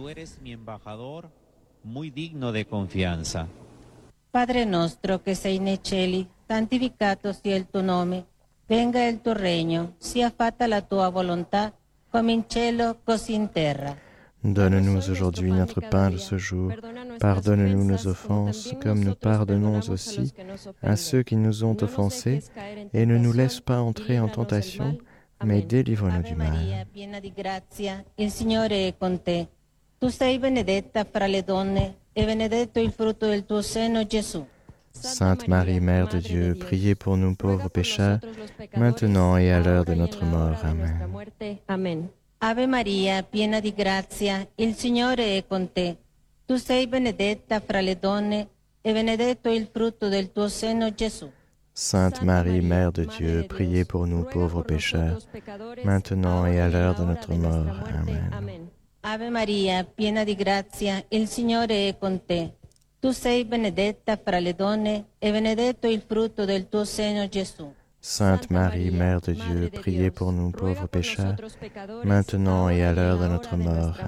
Padre 4.33 4.65
nostro 4.65 5.21
che 5.21 5.35
sei 5.35 5.59
nei 5.59 5.81
cieli, 5.83 6.27
santificato 6.47 7.35
sia 7.35 7.55
il 7.55 7.67
tuo 7.69 7.83
nome, 7.83 8.25
venga 8.67 9.05
il 9.07 9.21
tuo 9.21 9.35
regno, 9.35 9.97
sia 9.99 10.33
fatta 10.35 10.67
la 10.67 10.81
tua 10.81 11.11
volontà, 11.11 11.71
come 12.09 12.33
in 12.33 12.45
cielo 12.47 12.99
così 13.05 13.35
in 13.35 13.51
terra. 13.53 13.95
Donne-nous 14.41 15.11
aujourd'hui 15.11 15.51
notre 15.51 15.83
pain 15.87 16.13
de 16.13 16.17
ce 16.17 16.39
jour. 16.39 16.73
Pardonne-nous 17.19 17.85
nos 17.85 18.07
offenses, 18.07 18.75
comme 18.83 19.05
nous 19.05 19.15
pardonnons 19.15 19.87
aussi 19.91 20.33
à 20.81 20.97
ceux 20.97 21.23
qui 21.23 21.37
nous 21.37 21.63
ont 21.63 21.77
offensés, 21.83 22.43
et 22.95 23.05
ne 23.05 23.19
nous 23.19 23.35
laisse 23.35 23.61
pas 23.61 23.83
entrer 23.83 24.19
en 24.19 24.29
tentation, 24.29 24.97
mais 25.45 25.61
délivre-nous 25.61 26.23
du 26.23 26.35
mal. 26.35 26.87
piena 26.91 27.21
di 27.21 27.35
grazia, 27.37 28.03
il 28.17 28.31
Signore 28.31 28.89
è 28.89 28.95
con 28.97 29.21
te. 29.21 29.47
Tu 29.99 30.09
sei 30.09 30.39
benedetta 30.39 31.05
fra 31.05 31.27
le 31.27 31.45
donne, 31.45 32.02
e 32.15 32.25
benedetto 32.25 32.81
il 32.81 32.93
frutto 32.93 33.27
del 33.27 33.45
tuo 33.45 33.63
seno, 33.63 34.07
Gesù. 34.07 34.47
Sainte 34.91 35.49
Marie, 35.49 35.81
Mère 35.81 36.09
de 36.09 36.21
Dieu, 36.21 36.55
priez 36.55 36.95
pour 36.95 37.17
nous 37.17 37.35
pauvres 37.35 37.71
pécheurs, 37.71 38.21
maintenant 38.77 39.37
et 39.37 39.51
à 39.51 39.61
l'heure 39.61 39.85
de 39.85 39.95
notre 39.95 40.25
mort. 40.25 40.63
Amen. 41.67 42.09
Ave 42.39 42.67
Maria, 42.67 43.23
piena 43.23 43.61
di 43.61 43.73
grazia, 43.73 44.47
il 44.57 44.75
Signore 44.75 45.39
è 45.39 45.45
con 45.47 45.73
te. 45.73 45.97
Tu 46.45 46.57
sei 46.57 46.87
benedetta 46.87 47.61
fra 47.61 47.81
le 47.81 47.99
donne, 47.99 48.49
e 48.83 48.93
benedetto 48.93 49.49
il 49.49 49.69
frutto 49.73 50.09
del 50.09 50.31
tuo 50.33 50.49
seno, 50.49 50.93
Gesù. 50.93 51.31
Sainte 51.73 52.23
Marie, 52.25 52.61
Mère 52.61 52.93
de 52.93 53.07
Dieu, 53.07 53.47
priez 53.49 53.85
pour 53.85 54.07
nous 54.07 54.25
pauvres 54.25 54.63
pécheurs, 54.63 55.19
maintenant 55.85 56.45
et 56.45 56.61
à 56.61 56.69
l'heure 56.69 56.95
de 56.95 57.05
notre 57.05 57.33
mort. 57.33 57.83
Amen. 57.95 58.69
Ave 59.05 59.31
Maria, 59.31 59.83
piena 59.83 60.23
di 60.23 60.37
grazia, 60.37 61.05
il 61.09 61.27
Signore 61.27 61.89
è 61.89 61.99
con 61.99 62.25
te. 62.25 62.59
Tu 63.01 63.11
sei 63.11 63.45
benedetta 63.45 64.17
fra 64.17 64.39
le 64.39 64.55
donne, 64.55 65.07
e 65.19 65.33
benedetto 65.33 65.89
il 65.89 66.05
frutto 66.07 66.45
del 66.45 66.69
tuo 66.69 66.85
seno, 66.85 67.27
Gesù. 67.27 67.69
Sainte 67.99 68.47
Marie, 68.51 68.93
Mère 68.93 69.19
de 69.19 69.33
Dieu, 69.33 69.71
priez 69.71 70.13
pour 70.13 70.31
nous 70.31 70.53
pauvres 70.53 70.87
pécheurs, 70.87 71.35
maintenant 72.05 72.69
et 72.69 72.85
à 72.85 72.93
l'heure 72.93 73.19
de 73.19 73.27
notre 73.27 73.57
mort. 73.57 73.99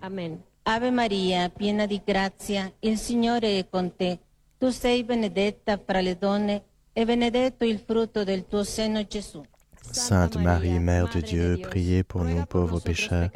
Amen. 0.00 0.42
Ave 0.64 0.90
Maria, 0.90 1.48
piena 1.48 1.86
di 1.86 2.02
grazia, 2.04 2.72
il 2.80 2.98
Signore 2.98 3.58
è 3.60 3.68
con 3.70 3.94
te. 3.94 4.18
Tu 4.58 4.70
sei 4.70 5.04
benedetta 5.04 5.78
fra 5.78 6.00
le 6.00 6.18
donne, 6.18 6.64
e 6.92 7.04
benedetto 7.04 7.64
il 7.64 7.78
frutto 7.78 8.24
del 8.24 8.48
tuo 8.48 8.64
seno, 8.64 9.06
Gesù. 9.06 9.44
Sainte 9.92 10.36
Marie, 10.36 10.78
Mère 10.78 11.08
de 11.08 11.20
Dieu, 11.20 11.58
priez 11.62 12.02
pour 12.02 12.24
nous 12.24 12.44
pauvres 12.46 12.80
pécheurs, 12.80 13.30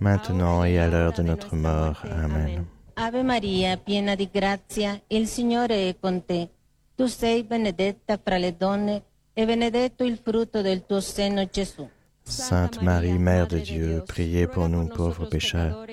maintenant 0.00 0.64
et 0.64 0.78
à 0.78 0.88
l'heure 0.88 1.12
de 1.12 1.22
notre 1.22 1.56
mort. 1.56 2.02
Amen. 2.04 2.66
Ave 2.96 3.22
Maria, 3.22 3.76
piena 3.76 4.14
di 4.14 4.28
grazia, 4.32 5.00
il 5.08 5.26
Signore 5.26 5.88
è 5.88 5.96
con 6.00 6.24
te. 6.24 6.48
Tu 6.96 7.06
sei 7.06 7.42
benedetta 7.42 8.18
fra 8.22 8.38
le 8.38 8.56
donne, 8.56 9.02
e 9.34 9.44
benedetto 9.44 10.04
il 10.04 10.18
frutto 10.22 10.62
del 10.62 10.84
tuo 10.86 11.00
seno, 11.00 11.44
Gesù. 11.46 11.88
Sainte 12.22 12.82
Marie, 12.82 13.18
Mère 13.18 13.46
de 13.46 13.60
Dieu, 13.60 14.02
priez 14.06 14.48
pour 14.48 14.68
nous 14.68 14.88
pauvres 14.88 15.28
pécheurs, 15.28 15.84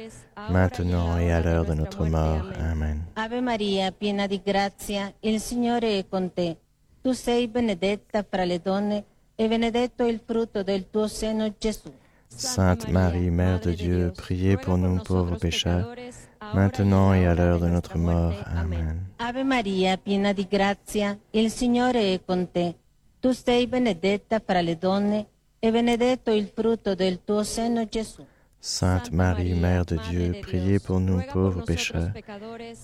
maintenant 0.50 1.18
et 1.18 1.32
à 1.32 1.42
l'heure 1.42 1.66
de 1.66 1.74
notre 1.74 2.06
mort. 2.06 2.52
Amen. 2.60 3.06
Ave 3.16 3.42
Maria, 3.42 3.92
piena 3.92 4.28
di 4.28 4.42
grazia, 4.44 5.14
il 5.22 5.40
Signore 5.40 6.00
è 6.00 6.06
con 6.08 6.32
te. 6.34 6.58
Tu 7.02 7.12
sei 7.12 7.48
benedetta 7.50 8.26
fra 8.28 8.46
le 8.46 8.62
donne, 8.62 9.04
e 9.36 9.48
benedetto 9.48 10.06
il 10.06 10.20
frutto 10.24 10.64
del 10.64 10.90
tuo 10.90 11.08
seno, 11.08 11.54
Gesù. 11.58 11.92
Sainte 12.28 12.90
Marie, 12.92 13.30
Mère 13.30 13.60
de 13.60 13.74
Dieu, 13.74 14.12
priez 14.16 14.58
pour 14.58 14.78
nous 14.78 15.00
pauvres 15.04 15.38
pécheurs, 15.38 15.94
maintenant 16.54 17.14
et 17.14 17.28
à 17.28 17.36
l'heure 17.36 17.60
de 17.60 17.68
notre 17.68 17.98
mort. 17.98 18.34
Amen. 18.56 19.12
Ave 19.18 19.44
Maria, 19.44 19.98
piena 19.98 20.34
di 20.34 20.48
grazia, 20.50 21.18
il 21.32 21.52
Signore 21.52 22.14
è 22.14 22.22
con 22.26 22.50
te. 22.52 22.76
Tu 23.20 23.32
sei 23.32 23.68
benedetta 23.68 24.42
fra 24.44 24.62
le 24.62 24.78
donne, 24.78 25.28
e 25.60 25.72
benedetto 25.72 26.32
il 26.32 26.52
frutto 26.54 26.96
del 26.96 27.20
tuo 27.24 27.44
seno, 27.44 27.86
Gesù. 27.88 28.26
Sainte 28.60 29.12
Marie, 29.12 29.56
Mère 29.56 29.86
de 29.86 29.98
Dieu, 30.10 30.40
priez 30.42 30.80
pour 30.80 31.00
nous 31.00 31.22
pauvres 31.32 31.64
pécheurs, 31.64 32.12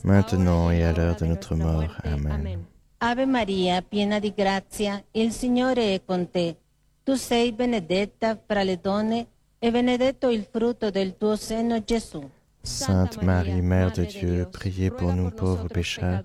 maintenant 0.03 0.69
et 0.71 0.83
à 0.83 0.93
l'heure 0.93 1.15
de 1.15 1.25
notre 1.25 1.55
mort. 1.55 1.95
Amen. 2.03 2.65
Ave 3.01 3.25
Maria, 3.25 3.81
piena 3.81 4.19
di 4.19 4.33
grazia, 4.35 5.01
il 5.11 5.31
Signore 5.31 5.93
è 5.93 6.01
con 6.03 6.29
te. 6.29 6.57
Tu 7.01 7.15
sei 7.15 7.53
benedetta 7.53 8.37
fra 8.45 8.61
le 8.61 8.77
donne 8.81 9.27
e 9.57 9.71
benedetto 9.71 10.29
il 10.29 10.45
frutto 10.51 10.89
del 10.89 11.15
tuo 11.15 11.37
seno, 11.37 11.81
Gesù. 11.81 12.29
Sainte 12.61 13.23
Marie, 13.23 13.61
Mère 13.61 13.93
de 13.93 14.05
Dieu, 14.05 14.45
priez 14.51 14.91
pour 14.91 15.13
nous 15.13 15.31
pauvres 15.31 15.69
pécheurs, 15.69 16.23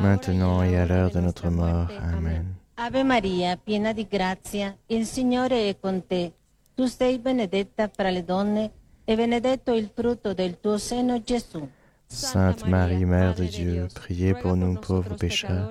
maintenant 0.00 0.62
et 0.62 0.78
à 0.78 0.86
l'heure 0.86 1.10
de 1.10 1.20
notre 1.20 1.50
mort. 1.50 1.90
Amen. 2.00 2.56
Ave 2.76 3.02
Maria, 3.02 3.58
piena 3.58 3.92
di 3.92 4.06
grazia, 4.08 4.74
il 4.86 5.04
Signore 5.04 5.68
è 5.68 5.76
con 5.78 6.06
te. 6.06 6.32
Tu 6.74 6.86
sei 6.86 7.18
benedetta 7.18 7.90
fra 7.94 8.08
le 8.08 8.24
donne 8.24 8.70
e 9.04 9.14
benedetto 9.14 9.74
il 9.74 9.90
frutto 9.92 10.32
del 10.32 10.58
tuo 10.58 10.78
seno, 10.78 11.22
Gesù. 11.22 11.68
Sainte 12.08 12.66
Marie, 12.66 13.04
Mère 13.04 13.34
de 13.34 13.44
Dieu, 13.44 13.86
priez 13.94 14.32
pour 14.34 14.56
nous 14.56 14.74
pauvres 14.76 15.14
pécheurs, 15.16 15.70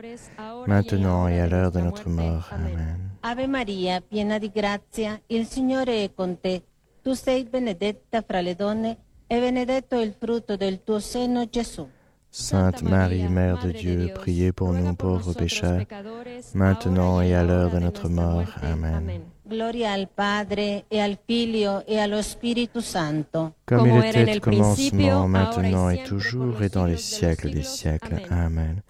maintenant 0.67 1.27
et 1.27 1.39
à 1.39 1.47
l'heure 1.47 1.71
de 1.71 1.79
notre 1.79 2.09
mort. 2.09 2.49
Amen. 2.51 3.09
Ave 3.23 3.47
Maria, 3.47 4.01
piena 4.01 4.37
di 4.37 4.51
grazia, 4.53 5.19
il 5.29 5.45
Signore 5.47 6.03
è 6.03 6.13
con 6.13 6.39
te. 6.39 6.61
Tu 7.03 7.13
sei 7.13 7.43
benedetta 7.43 8.21
fra 8.21 8.41
le 8.41 8.55
donne 8.55 8.97
e 9.27 9.39
benedetto 9.39 9.99
il 9.99 10.13
frutto 10.17 10.55
del 10.55 10.83
tuo 10.83 10.99
seno, 10.99 11.49
Gesù. 11.49 11.89
Sainte 12.29 12.83
Marie, 12.83 13.27
Mère 13.27 13.57
de 13.63 13.71
Dieu, 13.71 14.11
priez 14.13 14.51
pour 14.53 14.71
nous 14.73 14.95
pauvres 14.95 15.33
pécheurs, 15.33 15.85
maintenant 16.53 17.19
et 17.19 17.33
à 17.33 17.43
l'heure 17.43 17.71
de 17.71 17.79
notre 17.79 18.09
mort. 18.09 18.53
Amen. 18.61 19.23
Gloria 19.47 19.91
al 19.91 20.09
Padre 20.13 20.85
e 20.89 20.99
al 20.99 21.17
Figlio 21.25 21.85
e 21.85 21.97
allo 21.99 22.21
Spirito 22.21 22.81
Santo. 22.81 23.55
Comme 23.65 23.89
il 23.89 24.05
était 24.05 24.35
au 24.35 24.39
commencement, 24.39 25.27
maintenant 25.27 25.89
et 25.89 26.03
toujours, 26.03 26.61
et 26.61 26.69
dans 26.69 26.85
les 26.85 26.97
siècles 26.97 27.49
des 27.49 27.63
siècles. 27.63 28.21
Amen. 28.29 28.81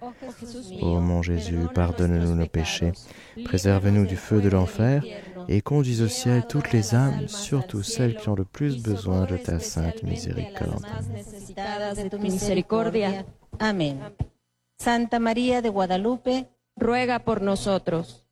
Ô 0.81 0.99
mon 0.99 1.21
Jésus, 1.21 1.67
pardonne-nous 1.73 2.33
nos 2.33 2.47
péchés, 2.47 2.91
préserve-nous 3.45 4.05
du 4.05 4.15
feu 4.15 4.41
de 4.41 4.49
l'enfer, 4.49 5.03
et 5.47 5.61
conduis 5.61 6.01
au 6.01 6.07
ciel 6.07 6.45
toutes 6.47 6.71
les 6.71 6.95
âmes, 6.95 7.27
surtout 7.27 7.83
celles 7.83 8.17
qui 8.17 8.27
ont 8.29 8.35
le 8.35 8.45
plus 8.45 8.81
besoin 8.81 9.25
de 9.25 9.37
ta 9.37 9.59
sainte 9.59 10.03
miséricorde. 10.03 10.85
Amén. 13.59 13.97
Santa 14.77 15.19
María 15.19 15.61
de 15.61 15.69
Guadalupe, 15.69 16.47
ruega 16.75 17.19
por 17.19 17.41
nosotros. 17.41 18.26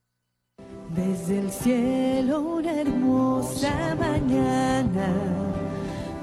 Desde 0.93 1.39
el 1.39 1.51
cielo 1.51 2.41
una 2.41 2.81
hermosa 2.81 3.95
mañana, 3.99 5.07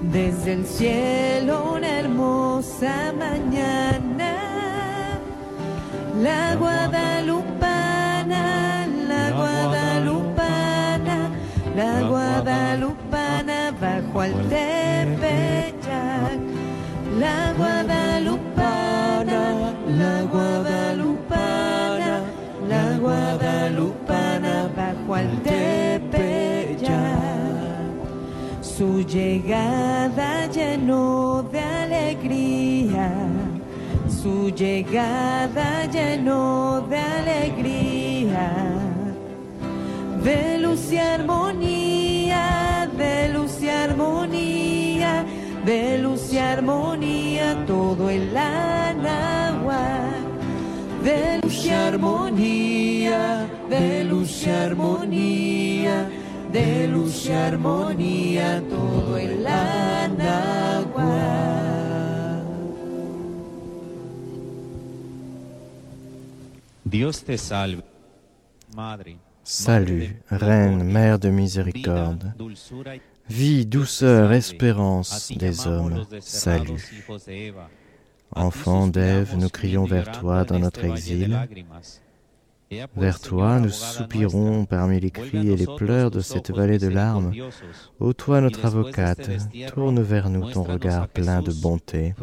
desde 0.00 0.52
el 0.54 0.66
cielo 0.66 1.74
una 1.74 1.98
hermosa 1.98 3.12
mañana, 3.18 4.36
la 6.22 6.54
guadalupana, 6.54 8.44
la 9.08 9.30
guadalupana, 9.32 11.30
la 11.76 12.02
guadalupana 12.08 13.72
bajo 13.80 14.20
al 14.20 14.32
Tepeyac, 14.48 16.38
la 17.18 17.52
guadalupana, 17.58 18.51
Su 28.82 29.00
llegada 29.06 30.48
llenó 30.48 31.44
de 31.52 31.60
alegría, 31.60 33.12
su 34.08 34.50
llegada 34.50 35.86
llenó 35.86 36.84
de 36.90 36.98
alegría, 36.98 38.50
de 40.24 40.58
luz 40.58 40.90
y 40.90 40.98
armonía, 40.98 42.90
de 42.98 43.28
luz 43.28 43.62
y 43.62 43.68
armonía, 43.68 45.26
de 45.64 45.98
luz 45.98 46.32
y 46.32 46.38
armonía, 46.38 47.64
todo 47.68 48.10
el 48.10 48.36
agua, 48.36 50.10
de 51.04 51.38
luz 51.40 51.66
y 51.66 51.70
armonía, 51.70 53.46
de 53.70 54.02
luz 54.02 54.44
y 54.44 54.50
armonía 54.50 56.08
de 56.52 56.86
luz 56.88 57.26
y 57.26 57.32
armonía 57.32 58.62
todo 58.68 59.16
el 59.16 59.46
agua. 59.46 60.12
Dios 66.84 67.24
te 67.24 67.38
salve, 67.38 67.82
Madre. 68.76 69.16
Salut, 69.44 70.14
Reine, 70.30 70.84
Mère 70.84 71.18
de 71.18 71.30
miséricorde, 71.30 72.32
vie, 73.28 73.66
douceur, 73.66 74.32
espérance 74.32 75.32
des 75.32 75.66
hommes, 75.66 76.04
salut. 76.20 77.02
Enfants 78.34 78.86
d'Ève, 78.86 79.36
nous 79.36 79.48
crions 79.48 79.84
vers 79.84 80.12
toi 80.12 80.44
dans 80.44 80.58
notre 80.58 80.84
exil. 80.84 81.36
Vers 82.96 83.20
toi, 83.20 83.58
nous 83.60 83.70
soupirons 83.70 84.64
parmi 84.64 85.00
les 85.00 85.10
cris 85.10 85.48
et 85.48 85.56
les 85.56 85.66
pleurs 85.76 86.10
de 86.10 86.20
cette 86.20 86.50
vallée 86.50 86.78
de 86.78 86.88
larmes. 86.88 87.32
Ô 88.00 88.12
toi, 88.12 88.40
notre 88.40 88.64
avocate, 88.64 89.30
tourne 89.74 90.00
vers 90.00 90.30
nous 90.30 90.50
ton 90.50 90.62
regard 90.62 91.08
plein 91.08 91.42
de 91.42 91.52
bonté 91.52 92.14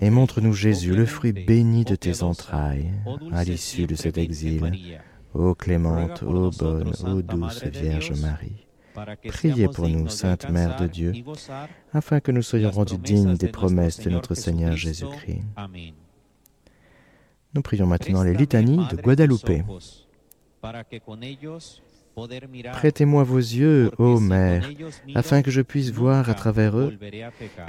et 0.00 0.10
montre-nous 0.10 0.52
Jésus, 0.52 0.94
le 0.94 1.06
fruit 1.06 1.32
béni 1.32 1.84
de 1.84 1.96
tes 1.96 2.22
entrailles, 2.22 2.90
à 3.32 3.44
l'issue 3.44 3.86
de 3.86 3.94
cet 3.94 4.18
exil. 4.18 5.00
Ô 5.34 5.54
clémente, 5.54 6.22
ô 6.22 6.50
bonne, 6.50 6.92
ô 7.04 7.22
douce 7.22 7.64
Vierge 7.64 8.12
Marie. 8.20 8.66
Priez 9.28 9.68
pour 9.68 9.88
nous, 9.88 10.08
Sainte 10.08 10.50
Mère 10.50 10.76
de 10.80 10.86
Dieu, 10.86 11.12
afin 11.92 12.20
que 12.20 12.32
nous 12.32 12.42
soyons 12.42 12.70
rendus 12.70 12.98
dignes 12.98 13.36
des 13.36 13.48
promesses 13.48 14.00
de 14.00 14.10
notre 14.10 14.34
Seigneur 14.34 14.76
Jésus-Christ. 14.76 15.42
Nous 17.54 17.62
prions 17.62 17.86
maintenant 17.86 18.22
les 18.22 18.34
litanies 18.34 18.80
de 18.90 18.96
Guadalupe. 18.96 19.62
Prêtez-moi 22.72 23.22
vos 23.24 23.38
yeux, 23.38 23.90
ô 23.98 24.20
Mère, 24.20 24.68
afin 25.14 25.42
que 25.42 25.50
je 25.50 25.62
puisse 25.62 25.90
voir 25.90 26.28
à 26.28 26.34
travers 26.34 26.76
eux, 26.78 26.98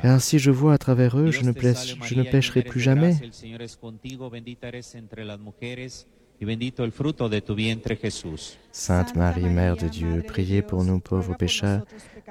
car 0.01 0.19
si 0.21 0.39
je 0.39 0.51
vois 0.51 0.73
à 0.73 0.77
travers 0.77 1.17
eux, 1.17 1.31
je 1.31 1.43
ne, 1.43 1.51
pêche- 1.51 1.95
je 2.03 2.15
ne 2.15 2.23
pécherai 2.23 2.61
plus 2.63 2.79
jamais. 2.81 3.15
Sainte 8.71 9.15
Marie, 9.15 9.43
Mère 9.49 9.77
de 9.77 9.87
Dieu, 9.87 10.23
priez 10.27 10.61
pour 10.63 10.83
nous 10.83 10.99
pauvres 10.99 11.35
pécheurs, 11.37 11.85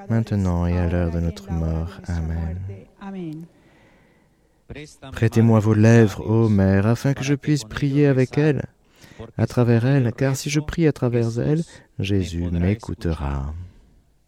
maintenant 0.09 0.67
et 0.67 0.77
à 0.77 0.89
l'heure 0.89 1.11
de 1.11 1.19
notre 1.21 1.51
mort. 1.51 1.99
Amen. 2.07 2.59
Prêtez-moi 5.11 5.59
vos 5.59 5.73
lèvres, 5.73 6.25
ô 6.25 6.49
Mère, 6.49 6.87
afin 6.87 7.13
que 7.13 7.23
je 7.23 7.35
puisse 7.35 7.63
prier 7.63 8.07
avec 8.07 8.37
elle, 8.37 8.63
à 9.37 9.47
travers 9.47 9.85
elle, 9.85 10.11
car 10.13 10.35
si 10.35 10.49
je 10.49 10.59
prie 10.59 10.87
à 10.87 10.91
travers 10.91 11.39
elle, 11.39 11.63
Jésus 11.99 12.49
m'écoutera. 12.51 13.53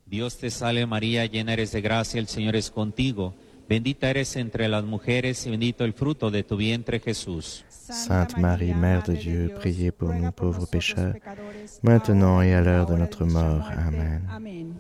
Dios 0.08 0.38
te 0.38 0.49
salve 0.49 0.86
María, 0.86 1.25
llena 1.25 1.53
eres 1.53 1.71
de 1.71 1.82
gracia, 1.82 2.19
el 2.19 2.27
Señor 2.27 2.56
es 2.56 2.69
contigo. 2.69 3.34
Bendita 3.67 4.10
eres 4.10 4.36
entre 4.36 4.67
las 4.67 4.84
mujeres 4.84 5.47
y 5.47 5.49
bendito 5.49 5.86
el 5.86 5.93
fruto 5.93 6.29
de 6.29 6.43
tu 6.43 6.58
vientre 6.58 6.99
Jesús. 6.99 7.65
Sainte 7.69 8.38
Marie, 8.38 8.75
Mère 8.75 9.03
de 9.03 9.13
Dieu, 9.13 9.51
priez 9.56 9.91
pour 9.91 10.13
nous 10.13 10.32
pauvres 10.32 10.67
pécheurs, 10.67 11.15
maintenant 11.82 12.41
et 12.41 12.53
à 12.53 12.62
l'heure 12.62 12.86
de 12.86 12.95
notre 12.95 13.25
mort. 13.25 13.69
Amen. 13.71 14.21
Préstame, 14.32 14.34
Madre, 14.34 14.39
tu 14.39 14.39
lengua. 14.39 14.73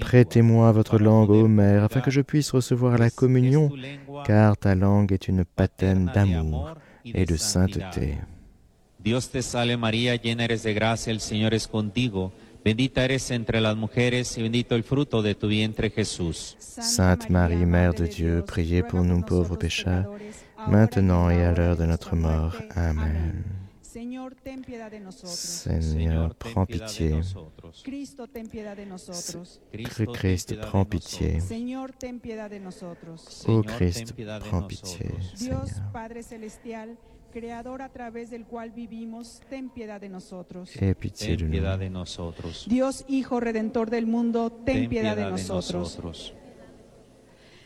Prêtez-moi 0.00 0.72
votre 0.72 0.98
langue, 0.98 1.30
ô 1.30 1.46
Mère, 1.46 1.84
afin 1.84 2.00
que 2.00 2.10
je 2.10 2.20
puisse 2.20 2.50
recevoir 2.50 2.98
la 2.98 3.10
communion, 3.10 3.70
car 4.26 4.56
ta 4.56 4.74
langue 4.74 5.12
est 5.12 5.28
une 5.28 5.44
patène 5.44 6.10
d'amour 6.12 6.74
et 7.04 7.24
de 7.24 7.36
sainteté. 7.36 8.16
Dios 8.98 9.30
te 9.30 9.40
salve 9.40 9.76
María, 9.76 10.16
llena 10.16 10.44
eres 10.44 10.64
de 10.64 10.74
gracia, 10.74 11.12
el 11.12 11.20
Señor 11.20 11.54
es 11.54 11.68
contigo. 11.68 12.32
Bendita 12.64 13.04
eres 13.04 13.30
entre 13.30 13.60
las 13.60 13.76
mujeres 13.76 14.36
y 14.36 14.42
bendito 14.42 14.74
el 14.74 14.82
fruto 14.82 15.22
de 15.22 15.36
tu 15.36 15.46
vientre 15.46 15.90
Jesús. 15.90 16.56
Sainte 16.58 17.30
Marie, 17.30 17.64
Mère 17.64 17.94
de 17.94 18.06
Dieu, 18.06 18.42
priez 18.44 18.82
pour 18.82 19.04
nous 19.04 19.22
pauvres 19.22 19.56
pécheurs, 19.56 20.10
maintenant 20.66 21.30
et 21.30 21.44
à 21.44 21.52
l'heure 21.52 21.76
de 21.76 21.86
notre 21.86 22.16
mort. 22.16 22.56
Amen. 22.74 23.57
Señor, 23.98 24.36
ten 24.36 24.62
piedad 24.62 24.92
de 24.92 25.00
nosotros. 25.00 25.40
Seigneur, 25.40 26.32
prends 26.36 26.68
pitié. 26.68 27.20
Cristo, 27.82 28.28
ten 28.28 28.46
piedad 28.46 28.76
de 28.76 28.86
nosotros. 28.86 29.60
Christ, 29.72 30.52
prends 30.52 30.88
pitié. 30.88 31.40
Señor, 31.40 31.90
ten 31.90 32.20
piedad 32.20 32.48
de 32.48 32.60
nosotros. 32.60 33.44
Ô 33.48 33.60
Christ, 33.64 34.12
prends 34.12 34.66
pitié, 34.68 35.10
Dios. 35.40 35.82
Padre 35.92 36.22
Celestial, 36.22 36.96
Creador 37.32 37.82
a 37.82 37.88
través 37.88 38.30
del 38.30 38.46
cual 38.46 38.70
vivimos, 38.70 39.40
ten 39.50 39.68
piedad 39.68 40.00
de 40.00 40.08
nosotros. 40.08 40.70
Ten 40.70 40.94
piedad 40.94 41.76
de 41.76 41.90
nosotros. 41.90 42.66
Dios 42.68 43.04
Hijo 43.08 43.40
Redentor 43.40 43.90
del 43.90 44.06
mundo, 44.06 44.52
ten, 44.64 44.88
piedad, 44.88 45.16
de 45.16 45.28
nosotros. 45.28 45.74
nosotros. 45.74 46.34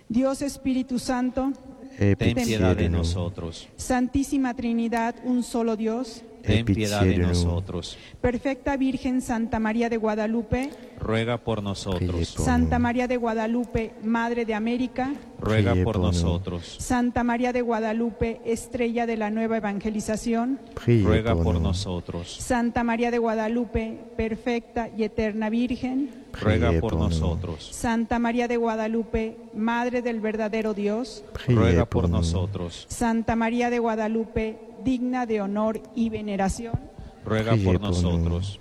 Dios 0.09 0.41
Espíritu 0.41 0.99
Santo, 0.99 1.53
Aie 1.99 2.17
Ten 2.17 2.35
piedad 2.35 2.77
de 2.77 2.89
nosotros. 2.89 3.69
Santísima 3.77 4.55
Trinidad, 4.55 5.15
un 5.25 5.43
solo 5.43 5.77
Dios, 5.77 6.23
Ten 6.43 6.65
piedad 6.65 7.03
de 7.03 7.19
nosotros. 7.19 7.97
Perfecta 8.21 8.77
Virgen 8.77 9.21
Santa 9.21 9.59
María 9.59 9.89
de 9.89 9.97
Guadalupe, 9.97 10.71
Ruega 10.99 11.39
por 11.39 11.63
nosotros. 11.63 12.29
Santa. 12.29 12.79
María 12.79 13.09
de 13.09 13.17
Guadalupe, 13.17 13.93
Madre 14.03 14.45
de 14.45 14.55
América, 14.55 15.15
Ruega 15.41 15.75
por 15.83 15.99
nosotros. 15.99 16.77
Santa 16.79 17.25
María 17.25 17.53
de 17.53 17.63
Guadalupe, 17.63 18.41
Estrella 18.45 19.07
de 19.07 19.17
la 19.17 19.31
Nueva 19.31 19.57
Evangelización, 19.57 20.61
Ruega 20.87 21.35
por 21.35 21.61
nosotros. 21.61 22.37
Santa 22.41 22.85
María 22.85 23.11
de 23.11 23.19
Guadalupe, 23.19 23.99
Perfecta 24.17 24.91
y 24.97 25.05
Eterna 25.05 25.51
Virgen, 25.51 26.11
Ruega 26.41 26.73
por 26.81 26.97
nosotros. 26.97 27.69
Santa 27.73 28.19
María 28.19 28.49
de 28.49 28.57
Guadalupe, 28.57 29.37
Madre 29.55 30.03
del 30.03 30.21
verdadero 30.21 30.75
Dios, 30.75 31.25
Ruega 31.47 31.85
por 31.85 32.09
nosotros. 32.09 32.87
Santa 32.89 33.37
María 33.37 33.71
de 33.71 33.79
Guadalupe, 33.79 34.59
digna 34.85 35.27
de 35.27 35.41
honor 35.41 35.81
y 35.95 36.11
veneración, 36.11 36.79
Ruega 37.25 37.57
por 37.57 37.81
nosotros. 37.81 38.61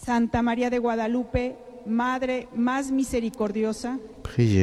Santa 0.00 0.42
María 0.42 0.70
de 0.70 0.78
Guadalupe, 0.78 1.56
Madre 1.86 2.48
más 2.54 2.90
misericordiosa, 2.90 3.98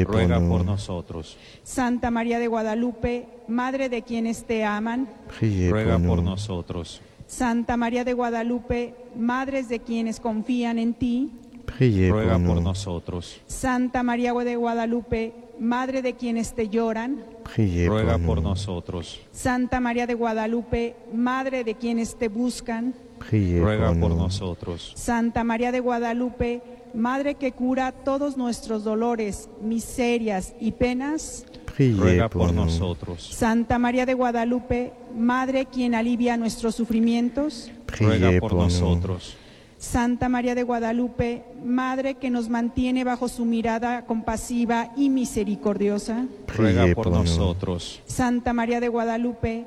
Ruega 0.05 0.39
por 0.39 0.65
nosotros. 0.65 1.37
Santa 1.63 2.09
María 2.09 2.39
de 2.39 2.47
Guadalupe, 2.47 3.27
Madre 3.47 3.89
de 3.89 4.01
quienes 4.01 4.45
te 4.45 4.65
aman, 4.65 5.07
Ruega 5.39 5.99
por 5.99 6.23
nosotros. 6.23 7.01
Santa 7.27 7.77
María 7.77 8.03
de 8.03 8.13
Guadalupe, 8.13 8.95
Madres 9.15 9.69
de 9.69 9.79
quienes 9.79 10.19
confían 10.19 10.79
en 10.79 10.93
ti, 10.93 11.31
Ruega 11.79 12.37
por 12.39 12.61
nosotros. 12.61 13.39
Santa 13.47 14.03
María 14.03 14.33
de 14.33 14.55
Guadalupe, 14.55 15.33
Madre 15.61 16.01
de 16.01 16.15
quienes 16.15 16.55
te 16.55 16.69
lloran, 16.69 17.23
Ruega 17.55 18.17
por 18.17 18.41
nosotros. 18.41 19.21
Santa 19.31 19.79
María 19.79 20.07
de 20.07 20.15
Guadalupe, 20.15 20.95
Madre 21.13 21.63
de 21.63 21.75
quienes 21.75 22.15
te 22.15 22.29
buscan, 22.29 22.95
Ruega 23.29 23.93
por 23.93 24.15
nosotros. 24.15 24.91
Santa 24.95 25.43
María 25.43 25.71
de 25.71 25.79
Guadalupe, 25.79 26.63
Madre 26.95 27.35
que 27.35 27.51
cura 27.51 27.91
todos 27.91 28.37
nuestros 28.37 28.83
dolores, 28.83 29.51
miserias 29.61 30.55
y 30.59 30.71
penas, 30.71 31.45
Ruega 31.77 32.27
por 32.27 32.51
nosotros. 32.51 33.21
Santa 33.21 33.77
María 33.77 34.07
de 34.07 34.15
Guadalupe, 34.15 34.93
Madre 35.15 35.67
quien 35.67 35.93
alivia 35.93 36.37
nuestros 36.37 36.73
sufrimientos, 36.73 37.69
Ruega 37.99 38.31
por 38.39 38.55
nosotros. 38.55 39.37
Santa 39.81 40.29
María 40.29 40.53
de 40.53 40.61
Guadalupe, 40.61 41.43
Madre 41.65 42.13
que 42.13 42.29
nos 42.29 42.49
mantiene 42.49 43.03
bajo 43.03 43.27
su 43.27 43.45
mirada 43.45 44.05
compasiva 44.05 44.93
y 44.95 45.09
misericordiosa, 45.09 46.27
Ruega 46.55 46.85
por 46.93 47.09
nosotros. 47.09 47.99
Santa 48.05 48.53
María 48.53 48.79
de 48.79 48.89
Guadalupe, 48.89 49.65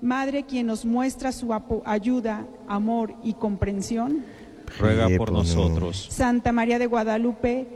Madre 0.00 0.44
quien 0.44 0.68
nos 0.68 0.84
muestra 0.84 1.32
su 1.32 1.52
ayuda, 1.84 2.46
amor 2.68 3.14
y 3.24 3.34
comprensión, 3.34 4.24
Ruega 4.78 5.08
por 5.18 5.32
nosotros. 5.32 6.06
Santa 6.10 6.52
María 6.52 6.78
de 6.78 6.86
Guadalupe, 6.86 7.66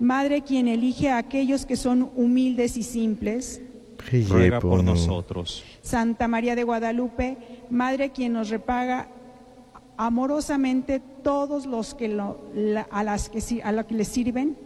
Madre 0.00 0.42
quien 0.42 0.68
elige 0.68 1.08
a 1.08 1.16
aquellos 1.16 1.64
que 1.64 1.76
son 1.76 2.10
humildes 2.14 2.76
y 2.76 2.82
simples, 2.82 3.62
Ruega 4.28 4.60
por 4.60 4.84
nosotros. 4.84 5.64
Santa 5.80 6.28
María 6.28 6.54
de 6.54 6.64
Guadalupe, 6.64 7.38
Madre 7.70 8.10
quien 8.10 8.34
nos 8.34 8.50
repaga 8.50 9.08
amorosamente 9.98 11.02
todos 11.28 11.66
los 11.66 11.94
que 11.94 12.08
lo- 12.08 12.38
la- 12.54 12.86
a 12.90 13.04
las 13.04 13.28
que 13.28 13.42
a 13.62 13.70
lo 13.70 13.86
que 13.86 13.94
le 13.94 14.06
sirven. 14.06 14.56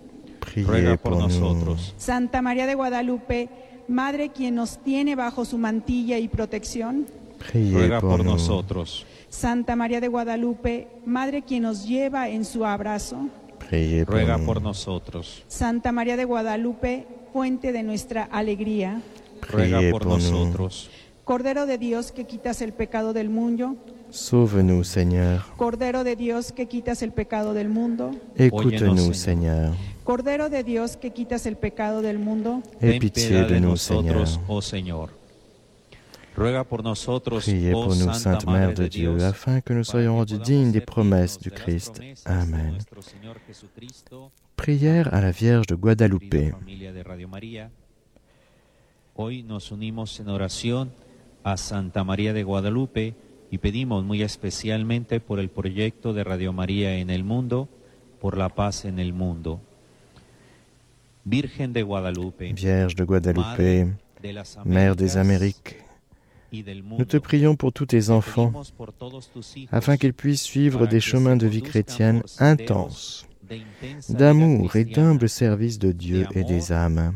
Ruega 0.64 0.96
por 0.96 1.16
nosotros. 1.18 1.92
Santa 1.96 2.40
María 2.40 2.66
de 2.68 2.76
Guadalupe, 2.76 3.48
Madre 3.88 4.28
quien 4.28 4.54
nos 4.54 4.78
tiene 4.78 5.16
bajo 5.16 5.44
su 5.44 5.58
mantilla 5.58 6.18
y 6.18 6.28
protección. 6.28 7.06
Ruega 7.52 8.00
por 8.00 8.24
nosotros. 8.24 9.04
Santa 9.28 9.74
María 9.74 10.00
de 10.00 10.06
Guadalupe, 10.06 10.86
Madre 11.04 11.42
quien 11.42 11.64
nos 11.64 11.84
lleva 11.84 12.28
en 12.28 12.44
su 12.44 12.64
abrazo. 12.64 13.16
Ruega 14.06 14.38
por 14.38 14.62
nosotros. 14.62 15.42
Santa 15.48 15.90
María 15.90 16.16
de 16.16 16.24
Guadalupe, 16.26 17.06
fuente 17.32 17.72
de 17.72 17.82
nuestra 17.82 18.22
alegría. 18.22 19.02
Ruega 19.50 19.80
por 19.90 20.06
nosotros. 20.06 20.90
Cordero 21.24 21.66
de 21.66 21.78
Dios 21.78 22.10
que 22.12 22.24
quitas 22.26 22.62
el 22.62 22.72
pecado 22.72 23.12
del 23.12 23.30
mundo. 23.30 23.76
Sauve-nous, 24.10 24.86
Seigneur. 24.86 25.42
Cordero 25.56 26.04
de 26.04 26.16
Dios 26.16 26.52
que 26.52 26.66
quitas 26.66 27.00
el 27.02 27.12
pecado 27.12 27.54
del 27.54 27.68
mundo. 27.68 28.10
Écoute-nous, 28.36 29.16
Seigneur. 29.16 29.72
Cordero 30.04 30.50
de 30.50 30.64
Dios 30.64 30.96
que 30.96 31.12
quitas 31.12 31.46
el 31.46 31.56
pecado 31.56 32.02
del 32.02 32.18
mundo. 32.18 32.60
Aie 32.80 32.90
Ten 32.92 33.00
pitié 33.00 33.28
piedad 33.28 33.48
de 33.48 33.60
nous, 33.60 33.80
Seigneur. 33.80 34.16
nosotros, 34.16 34.40
oh 34.48 34.60
Señor. 34.60 35.10
Ruega 36.34 36.64
por 36.64 36.82
nosotros, 36.82 37.44
Priez 37.44 37.72
oh 37.74 37.84
pour 37.84 37.94
nous, 37.94 38.12
Santa 38.14 38.18
Sainte 38.40 38.46
Madre 38.46 38.58
Mère 38.68 38.74
de 38.74 38.88
Dieu, 38.88 39.10
Dios, 39.16 39.22
afin 39.22 39.60
que 39.60 39.74
nous 39.74 39.86
para 39.86 39.92
soyons 39.92 40.14
que 40.14 40.18
rendus 40.32 40.38
dignes 40.38 40.72
des 40.72 40.80
promesses 40.80 41.38
dignos 41.38 41.42
du 41.42 41.50
de 41.50 41.54
las 41.54 41.62
Christ. 41.64 41.94
promesas 41.94 42.24
de 42.24 42.54
Amen. 42.54 42.78
Prière 44.56 45.12
à 45.14 45.20
la 45.20 45.30
Vierge 45.30 45.66
de 45.66 45.74
Guadalupe. 45.74 46.52
Hoy 49.14 49.42
nos 49.42 49.70
unimos 49.70 50.18
en 50.20 50.28
oración 50.30 50.90
a 51.44 51.56
Santa 51.56 52.04
María 52.04 52.32
de 52.32 52.42
Guadalupe 52.42 53.14
y 53.50 53.58
pedimos 53.58 54.04
muy 54.04 54.22
especialmente 54.22 55.20
por 55.20 55.38
el 55.38 55.48
proyecto 55.48 56.12
de 56.12 56.24
Radio 56.24 56.52
María 56.52 56.96
en 56.96 57.10
el 57.10 57.24
mundo, 57.24 57.68
por 58.20 58.36
la 58.36 58.48
paz 58.48 58.84
en 58.84 58.98
el 58.98 59.12
mundo. 59.12 59.60
Virgen 61.24 61.72
de 61.72 61.82
Guadalupe, 61.82 62.52
Vierge 62.52 62.94
de 62.96 63.04
Guadalupe, 63.04 63.94
Mère 64.64 64.96
des 64.96 65.16
Amériques, 65.16 65.82
nous 66.52 67.04
te 67.06 67.16
prions 67.16 67.56
pour 67.56 67.72
tous 67.72 67.86
tes 67.86 68.02
te 68.06 68.10
enfants, 68.10 68.52
afin 69.70 69.96
qu'ils 69.96 70.12
puissent 70.12 70.42
suivre 70.42 70.86
des 70.86 71.00
chemins 71.00 71.36
de 71.36 71.46
vie 71.46 71.62
chrétienne 71.62 72.22
intenses, 72.38 73.26
d'amour 74.10 74.76
et 74.76 74.84
d'humble 74.84 75.28
service 75.28 75.78
de 75.78 75.92
Dieu 75.92 76.26
et 76.34 76.44
des 76.44 76.72
âmes. 76.72 77.14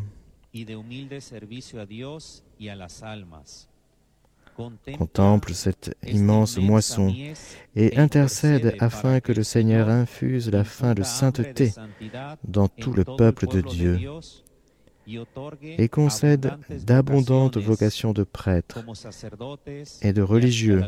Contemple 4.99 5.55
cette 5.55 5.97
immense 6.07 6.59
moisson 6.59 7.15
et 7.75 7.97
intercède 7.99 8.75
afin 8.81 9.21
que 9.21 9.33
le 9.33 9.43
Seigneur 9.43 9.89
infuse 9.89 10.51
la 10.51 10.65
fin 10.65 10.95
de 10.95 11.03
sainteté 11.03 11.73
dans 12.45 12.69
tout 12.69 12.93
le 12.93 13.05
peuple 13.05 13.47
de 13.47 13.61
Dieu 13.61 13.99
et 15.63 15.89
concède 15.89 16.53
d'abondantes 16.85 17.57
vocations 17.59 18.13
de 18.13 18.25
prêtres 18.25 18.85
et 20.03 20.13
de 20.13 20.23
religieux, 20.23 20.83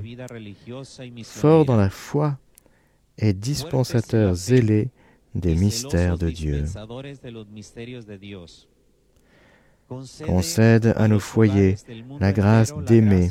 forts 1.22 1.64
dans 1.64 1.76
la 1.76 1.90
foi 1.90 2.38
et 3.18 3.32
dispensateurs 3.32 4.34
zélés 4.34 4.90
des 5.34 5.54
mystères 5.54 6.18
de 6.18 6.30
Dieu. 6.30 6.62
dispensadores 6.62 7.20
de 7.22 7.30
los 7.30 7.44
misterios 7.44 8.02
de 8.02 8.16
Dios. 8.16 8.68
Concède 9.88 10.92
à 10.96 11.08
nos 11.08 11.18
foyers 11.18 11.76
la 12.20 12.32
grâce 12.32 12.74
d'aimer 12.86 13.30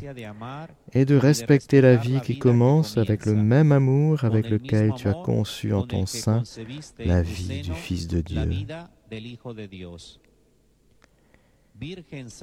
et 0.93 1.05
de 1.05 1.15
respecter 1.15 1.81
la 1.81 1.95
vie 1.95 2.19
qui 2.21 2.39
commence 2.39 2.97
avec 2.97 3.25
le 3.25 3.35
même 3.35 3.71
amour 3.71 4.23
avec 4.23 4.49
lequel 4.49 4.93
tu 4.95 5.07
as 5.07 5.13
conçu 5.13 5.73
en 5.73 5.83
ton 5.83 6.05
sein 6.05 6.43
la 6.97 7.21
vie 7.21 7.61
du 7.61 7.73
Fils 7.73 8.07
de 8.07 8.21
Dieu. 8.21 8.49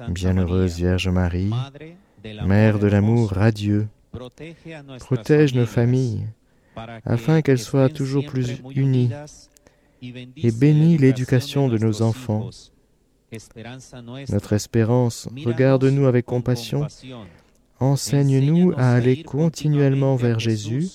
Bienheureuse 0.09 0.77
Vierge 0.77 1.09
Marie, 1.09 1.51
Mère 2.45 2.79
de 2.79 2.87
l'amour 2.87 3.31
radieux, 3.31 3.87
protège 4.99 5.53
nos 5.53 5.65
familles 5.65 6.25
afin 7.03 7.41
qu'elles 7.41 7.59
soient 7.59 7.89
toujours 7.89 8.25
plus 8.25 8.61
unies 8.73 9.11
et 10.01 10.51
bénis 10.51 10.97
l'éducation 10.97 11.67
de 11.67 11.77
nos 11.77 12.01
enfants. 12.01 12.49
Notre 14.29 14.53
espérance, 14.53 15.27
regarde-nous 15.45 16.05
avec 16.05 16.25
compassion, 16.25 16.87
enseigne-nous 17.79 18.73
à 18.77 18.93
aller 18.93 19.23
continuellement 19.23 20.15
vers 20.15 20.39
Jésus. 20.39 20.89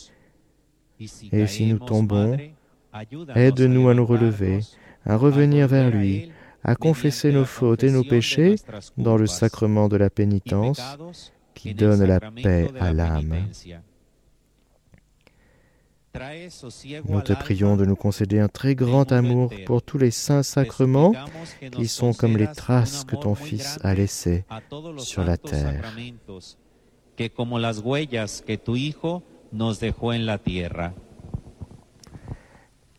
Et 1.32 1.46
si 1.46 1.66
nous 1.66 1.78
tombons, 1.78 2.36
aide-nous 3.34 3.88
à 3.88 3.94
nous 3.94 4.06
relever, 4.06 4.60
à 5.04 5.16
revenir 5.16 5.66
vers 5.66 5.90
lui, 5.90 6.30
à 6.62 6.74
confesser 6.74 7.32
nos 7.32 7.46
fautes 7.46 7.84
et 7.84 7.90
nos 7.90 8.04
péchés 8.04 8.56
dans 8.98 9.16
le 9.16 9.26
sacrement 9.26 9.88
de 9.88 9.96
la 9.96 10.10
pénitence 10.10 10.80
qui 11.54 11.74
donne 11.74 12.04
la 12.04 12.20
paix 12.20 12.68
à 12.78 12.92
l'âme. 12.92 13.34
Nous 17.08 17.20
te 17.20 17.32
prions 17.32 17.76
de 17.76 17.84
nous 17.84 17.96
concéder 17.96 18.40
un 18.40 18.48
très 18.48 18.74
grand 18.74 19.12
amour 19.12 19.52
pour 19.66 19.82
tous 19.82 19.98
les 19.98 20.10
saints 20.10 20.42
sacrements 20.42 21.12
qui 21.72 21.86
sont 21.86 22.12
comme 22.12 22.36
les 22.36 22.48
traces 22.48 23.04
que 23.04 23.16
ton 23.16 23.34
Fils 23.34 23.78
a 23.82 23.94
laissées 23.94 24.44
sur 24.98 25.24
la 25.24 25.36
terre. 25.36 25.84
que 27.16 27.28
como 27.28 27.58
las 27.58 27.80
huellas 27.80 28.42
que 28.46 28.56
tu 28.56 28.76
Hijo 28.76 29.22
nos 29.52 29.78
dejó 29.78 30.14
en 30.14 30.24
la 30.24 30.38
tierra. 30.38 30.94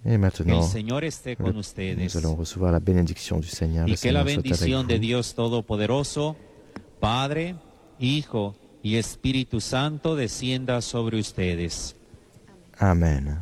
Et 0.05 0.17
maintenant, 0.17 0.61
nous 0.61 2.17
allons 2.17 2.35
recevoir 2.35 2.71
la 2.71 2.79
bénédiction 2.79 3.39
du 3.39 3.47
Seigneur. 3.47 3.87
Le 3.87 3.95
que 3.95 4.09
la 4.09 4.25
Seigneur 4.25 4.55
soit 4.55 4.79
avec 4.79 4.91
vous. 4.93 4.99
Dios 4.99 5.33
Todopoderoso, 5.35 6.35
Padre, 6.99 7.55
Hijo 7.99 8.55
y 8.83 8.95
Espíritu 8.95 9.59
Santo 9.59 10.15
descienda 10.15 10.81
sobre 10.81 11.17
ustedes. 11.17 11.95
Amen. 12.81 13.37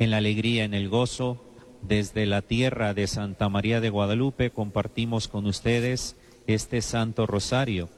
En 0.00 0.10
la 0.10 0.16
alegría, 0.16 0.64
en 0.64 0.74
el 0.74 0.88
gozo, 0.88 1.40
desde 1.82 2.26
la 2.26 2.42
tierra 2.42 2.94
de 2.94 3.06
Santa 3.06 3.48
María 3.48 3.80
de 3.80 3.90
Guadalupe 3.90 4.50
compartimos 4.50 5.28
con 5.28 5.46
ustedes 5.46 6.16
este 6.48 6.82
Santo 6.82 7.26
Rosario, 7.26 7.88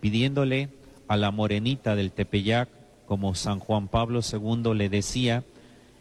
pidiéndole 0.00 0.70
a 1.06 1.16
la 1.16 1.30
morenita 1.30 1.94
del 1.94 2.10
Tepeyac, 2.10 2.68
como 3.06 3.36
San 3.36 3.60
Juan 3.60 3.86
Pablo 3.86 4.22
II 4.28 4.74
le 4.74 4.88
decía, 4.88 5.44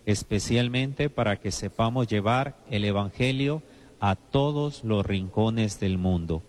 especialmente 0.07 1.11
para 1.11 1.35
que 1.35 1.51
sepamos 1.51 2.07
llevar 2.07 2.57
el 2.71 2.85
Evangelio 2.85 3.61
a 3.99 4.15
todos 4.15 4.83
los 4.83 5.05
rincones 5.05 5.79
del 5.79 5.99
mundo. 5.99 6.41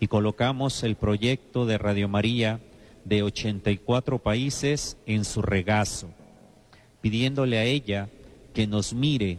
Y 0.00 0.08
colocamos 0.08 0.82
el 0.82 0.96
proyecto 0.96 1.66
de 1.66 1.78
Radio 1.78 2.08
María 2.08 2.58
de 3.06 3.22
84 3.22 4.18
países 4.18 4.96
en 5.06 5.24
su 5.24 5.40
regazo, 5.40 6.08
pidiéndole 7.00 7.58
a 7.58 7.64
ella 7.64 8.08
que 8.52 8.66
nos 8.66 8.92
mire 8.92 9.38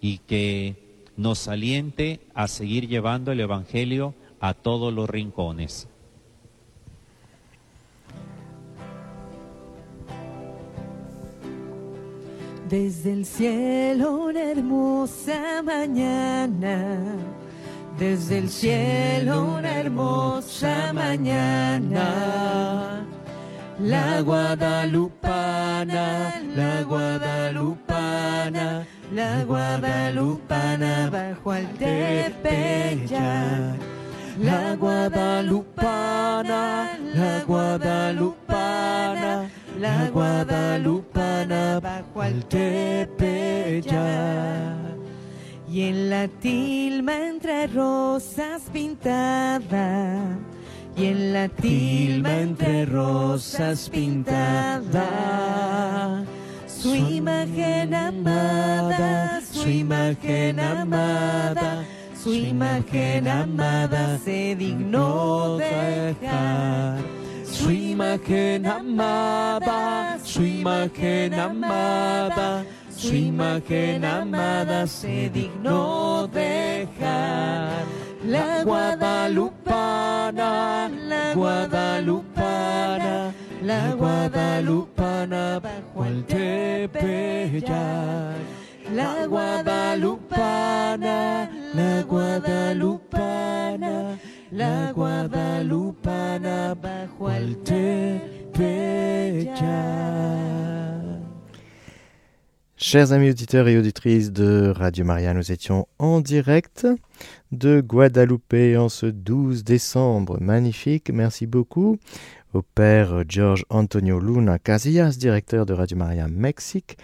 y 0.00 0.18
que 0.18 0.76
nos 1.16 1.46
aliente 1.46 2.20
a 2.34 2.48
seguir 2.48 2.88
llevando 2.88 3.30
el 3.30 3.40
Evangelio 3.40 4.14
a 4.40 4.54
todos 4.54 4.94
los 4.94 5.10
rincones. 5.10 5.88
Desde 12.70 13.12
el 13.12 13.26
cielo 13.26 14.24
una 14.24 14.42
hermosa 14.50 15.62
mañana, 15.62 17.18
desde 17.98 18.38
el 18.38 18.48
cielo 18.48 19.56
una 19.56 19.80
hermosa 19.80 20.92
mañana. 20.92 22.04
La 23.80 24.20
guadalupana, 24.22 26.34
la 26.54 26.82
guadalupana, 26.82 28.86
la 29.12 29.44
guadalupana 29.44 31.10
bajo 31.10 31.52
al 31.52 31.66
Tepeyac. 31.74 33.10
La 34.40 34.74
guadalupana, 34.76 36.98
la 37.14 37.44
guadalupana, 37.46 39.50
la 39.80 40.10
guadalupana 40.10 41.80
bajo 41.80 42.22
al 42.22 42.44
Tepeyac. 42.44 43.92
Y 45.72 45.84
en 45.84 46.10
la 46.10 46.28
tilma 46.28 47.28
entre 47.28 47.66
rosas 47.66 48.64
pintada, 48.70 50.18
y 50.94 51.06
en 51.06 51.32
la 51.32 51.48
tilma 51.48 52.40
entre 52.40 52.84
rosas 52.84 53.88
pintada, 53.88 55.06
su 56.66 56.94
imagen 56.94 57.94
amada, 57.94 59.40
su 59.50 59.66
imagen 59.66 60.60
amada, 60.60 61.86
su 62.22 62.34
imagen 62.34 63.26
amada 63.26 64.18
se 64.22 64.54
dignó 64.54 65.56
dejar. 65.56 66.98
Su 67.62 67.70
imagen 67.70 68.66
amada, 68.66 70.18
su 70.24 70.42
imagen 70.42 71.32
amada, 71.34 72.64
su 73.02 73.14
imagen 73.16 74.04
amada 74.04 74.86
se 74.86 75.28
dignó 75.30 76.28
dejar. 76.28 77.82
La 78.24 78.62
guadalupana, 78.62 80.88
la 80.88 81.34
guadalupana, 81.34 83.34
la 83.60 83.94
guadalupana 83.94 85.58
bajo 85.58 86.04
el 86.04 86.24
Tepeyac. 86.26 87.66
La 88.94 89.26
guadalupana, 89.26 91.50
la 91.74 92.02
guadalupana, 92.02 94.16
la 94.52 94.92
guadalupana 94.92 96.76
bajo 96.80 97.32
el 97.32 97.56
Tepeyac. 97.64 98.52
Chers 102.82 103.12
amis 103.12 103.30
auditeurs 103.30 103.68
et 103.68 103.78
auditrices 103.78 104.32
de 104.32 104.72
Radio 104.74 105.04
Maria, 105.04 105.32
nous 105.34 105.52
étions 105.52 105.86
en 106.00 106.20
direct 106.20 106.84
de 107.52 107.80
Guadeloupe 107.80 108.76
en 108.76 108.88
ce 108.88 109.06
12 109.06 109.62
décembre. 109.62 110.36
Magnifique, 110.40 111.10
merci 111.14 111.46
beaucoup 111.46 111.96
au 112.54 112.62
père 112.62 113.22
George 113.28 113.64
Antonio 113.70 114.18
Luna 114.18 114.58
Casillas, 114.58 115.16
directeur 115.16 115.64
de 115.64 115.74
Radio 115.74 115.96
Maria 115.96 116.26
Mexique. 116.26 116.98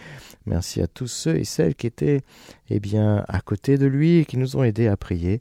Merci 0.46 0.82
à 0.82 0.88
tous 0.88 1.06
ceux 1.06 1.36
et 1.36 1.44
celles 1.44 1.76
qui 1.76 1.86
étaient 1.86 2.22
eh 2.70 2.80
bien, 2.80 3.24
à 3.28 3.40
côté 3.40 3.78
de 3.78 3.86
lui 3.86 4.18
et 4.18 4.24
qui 4.24 4.36
nous 4.36 4.56
ont 4.56 4.64
aidés 4.64 4.88
à 4.88 4.96
prier 4.96 5.40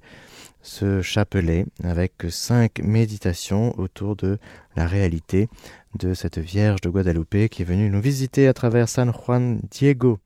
ce 0.62 1.02
chapelet 1.02 1.66
avec 1.84 2.14
cinq 2.30 2.80
méditations 2.84 3.74
autour 3.80 4.16
de 4.16 4.38
la 4.76 4.86
réalité 4.86 5.50
de 5.98 6.14
cette 6.14 6.38
Vierge 6.38 6.82
de 6.82 6.90
Guadeloupe 6.90 7.48
qui 7.50 7.64
est 7.64 7.66
venue 7.66 7.90
nous 7.90 8.02
visiter 8.02 8.48
à 8.48 8.54
travers 8.54 8.88
San 8.88 9.12
Juan 9.12 9.62
Diego. 9.72 10.20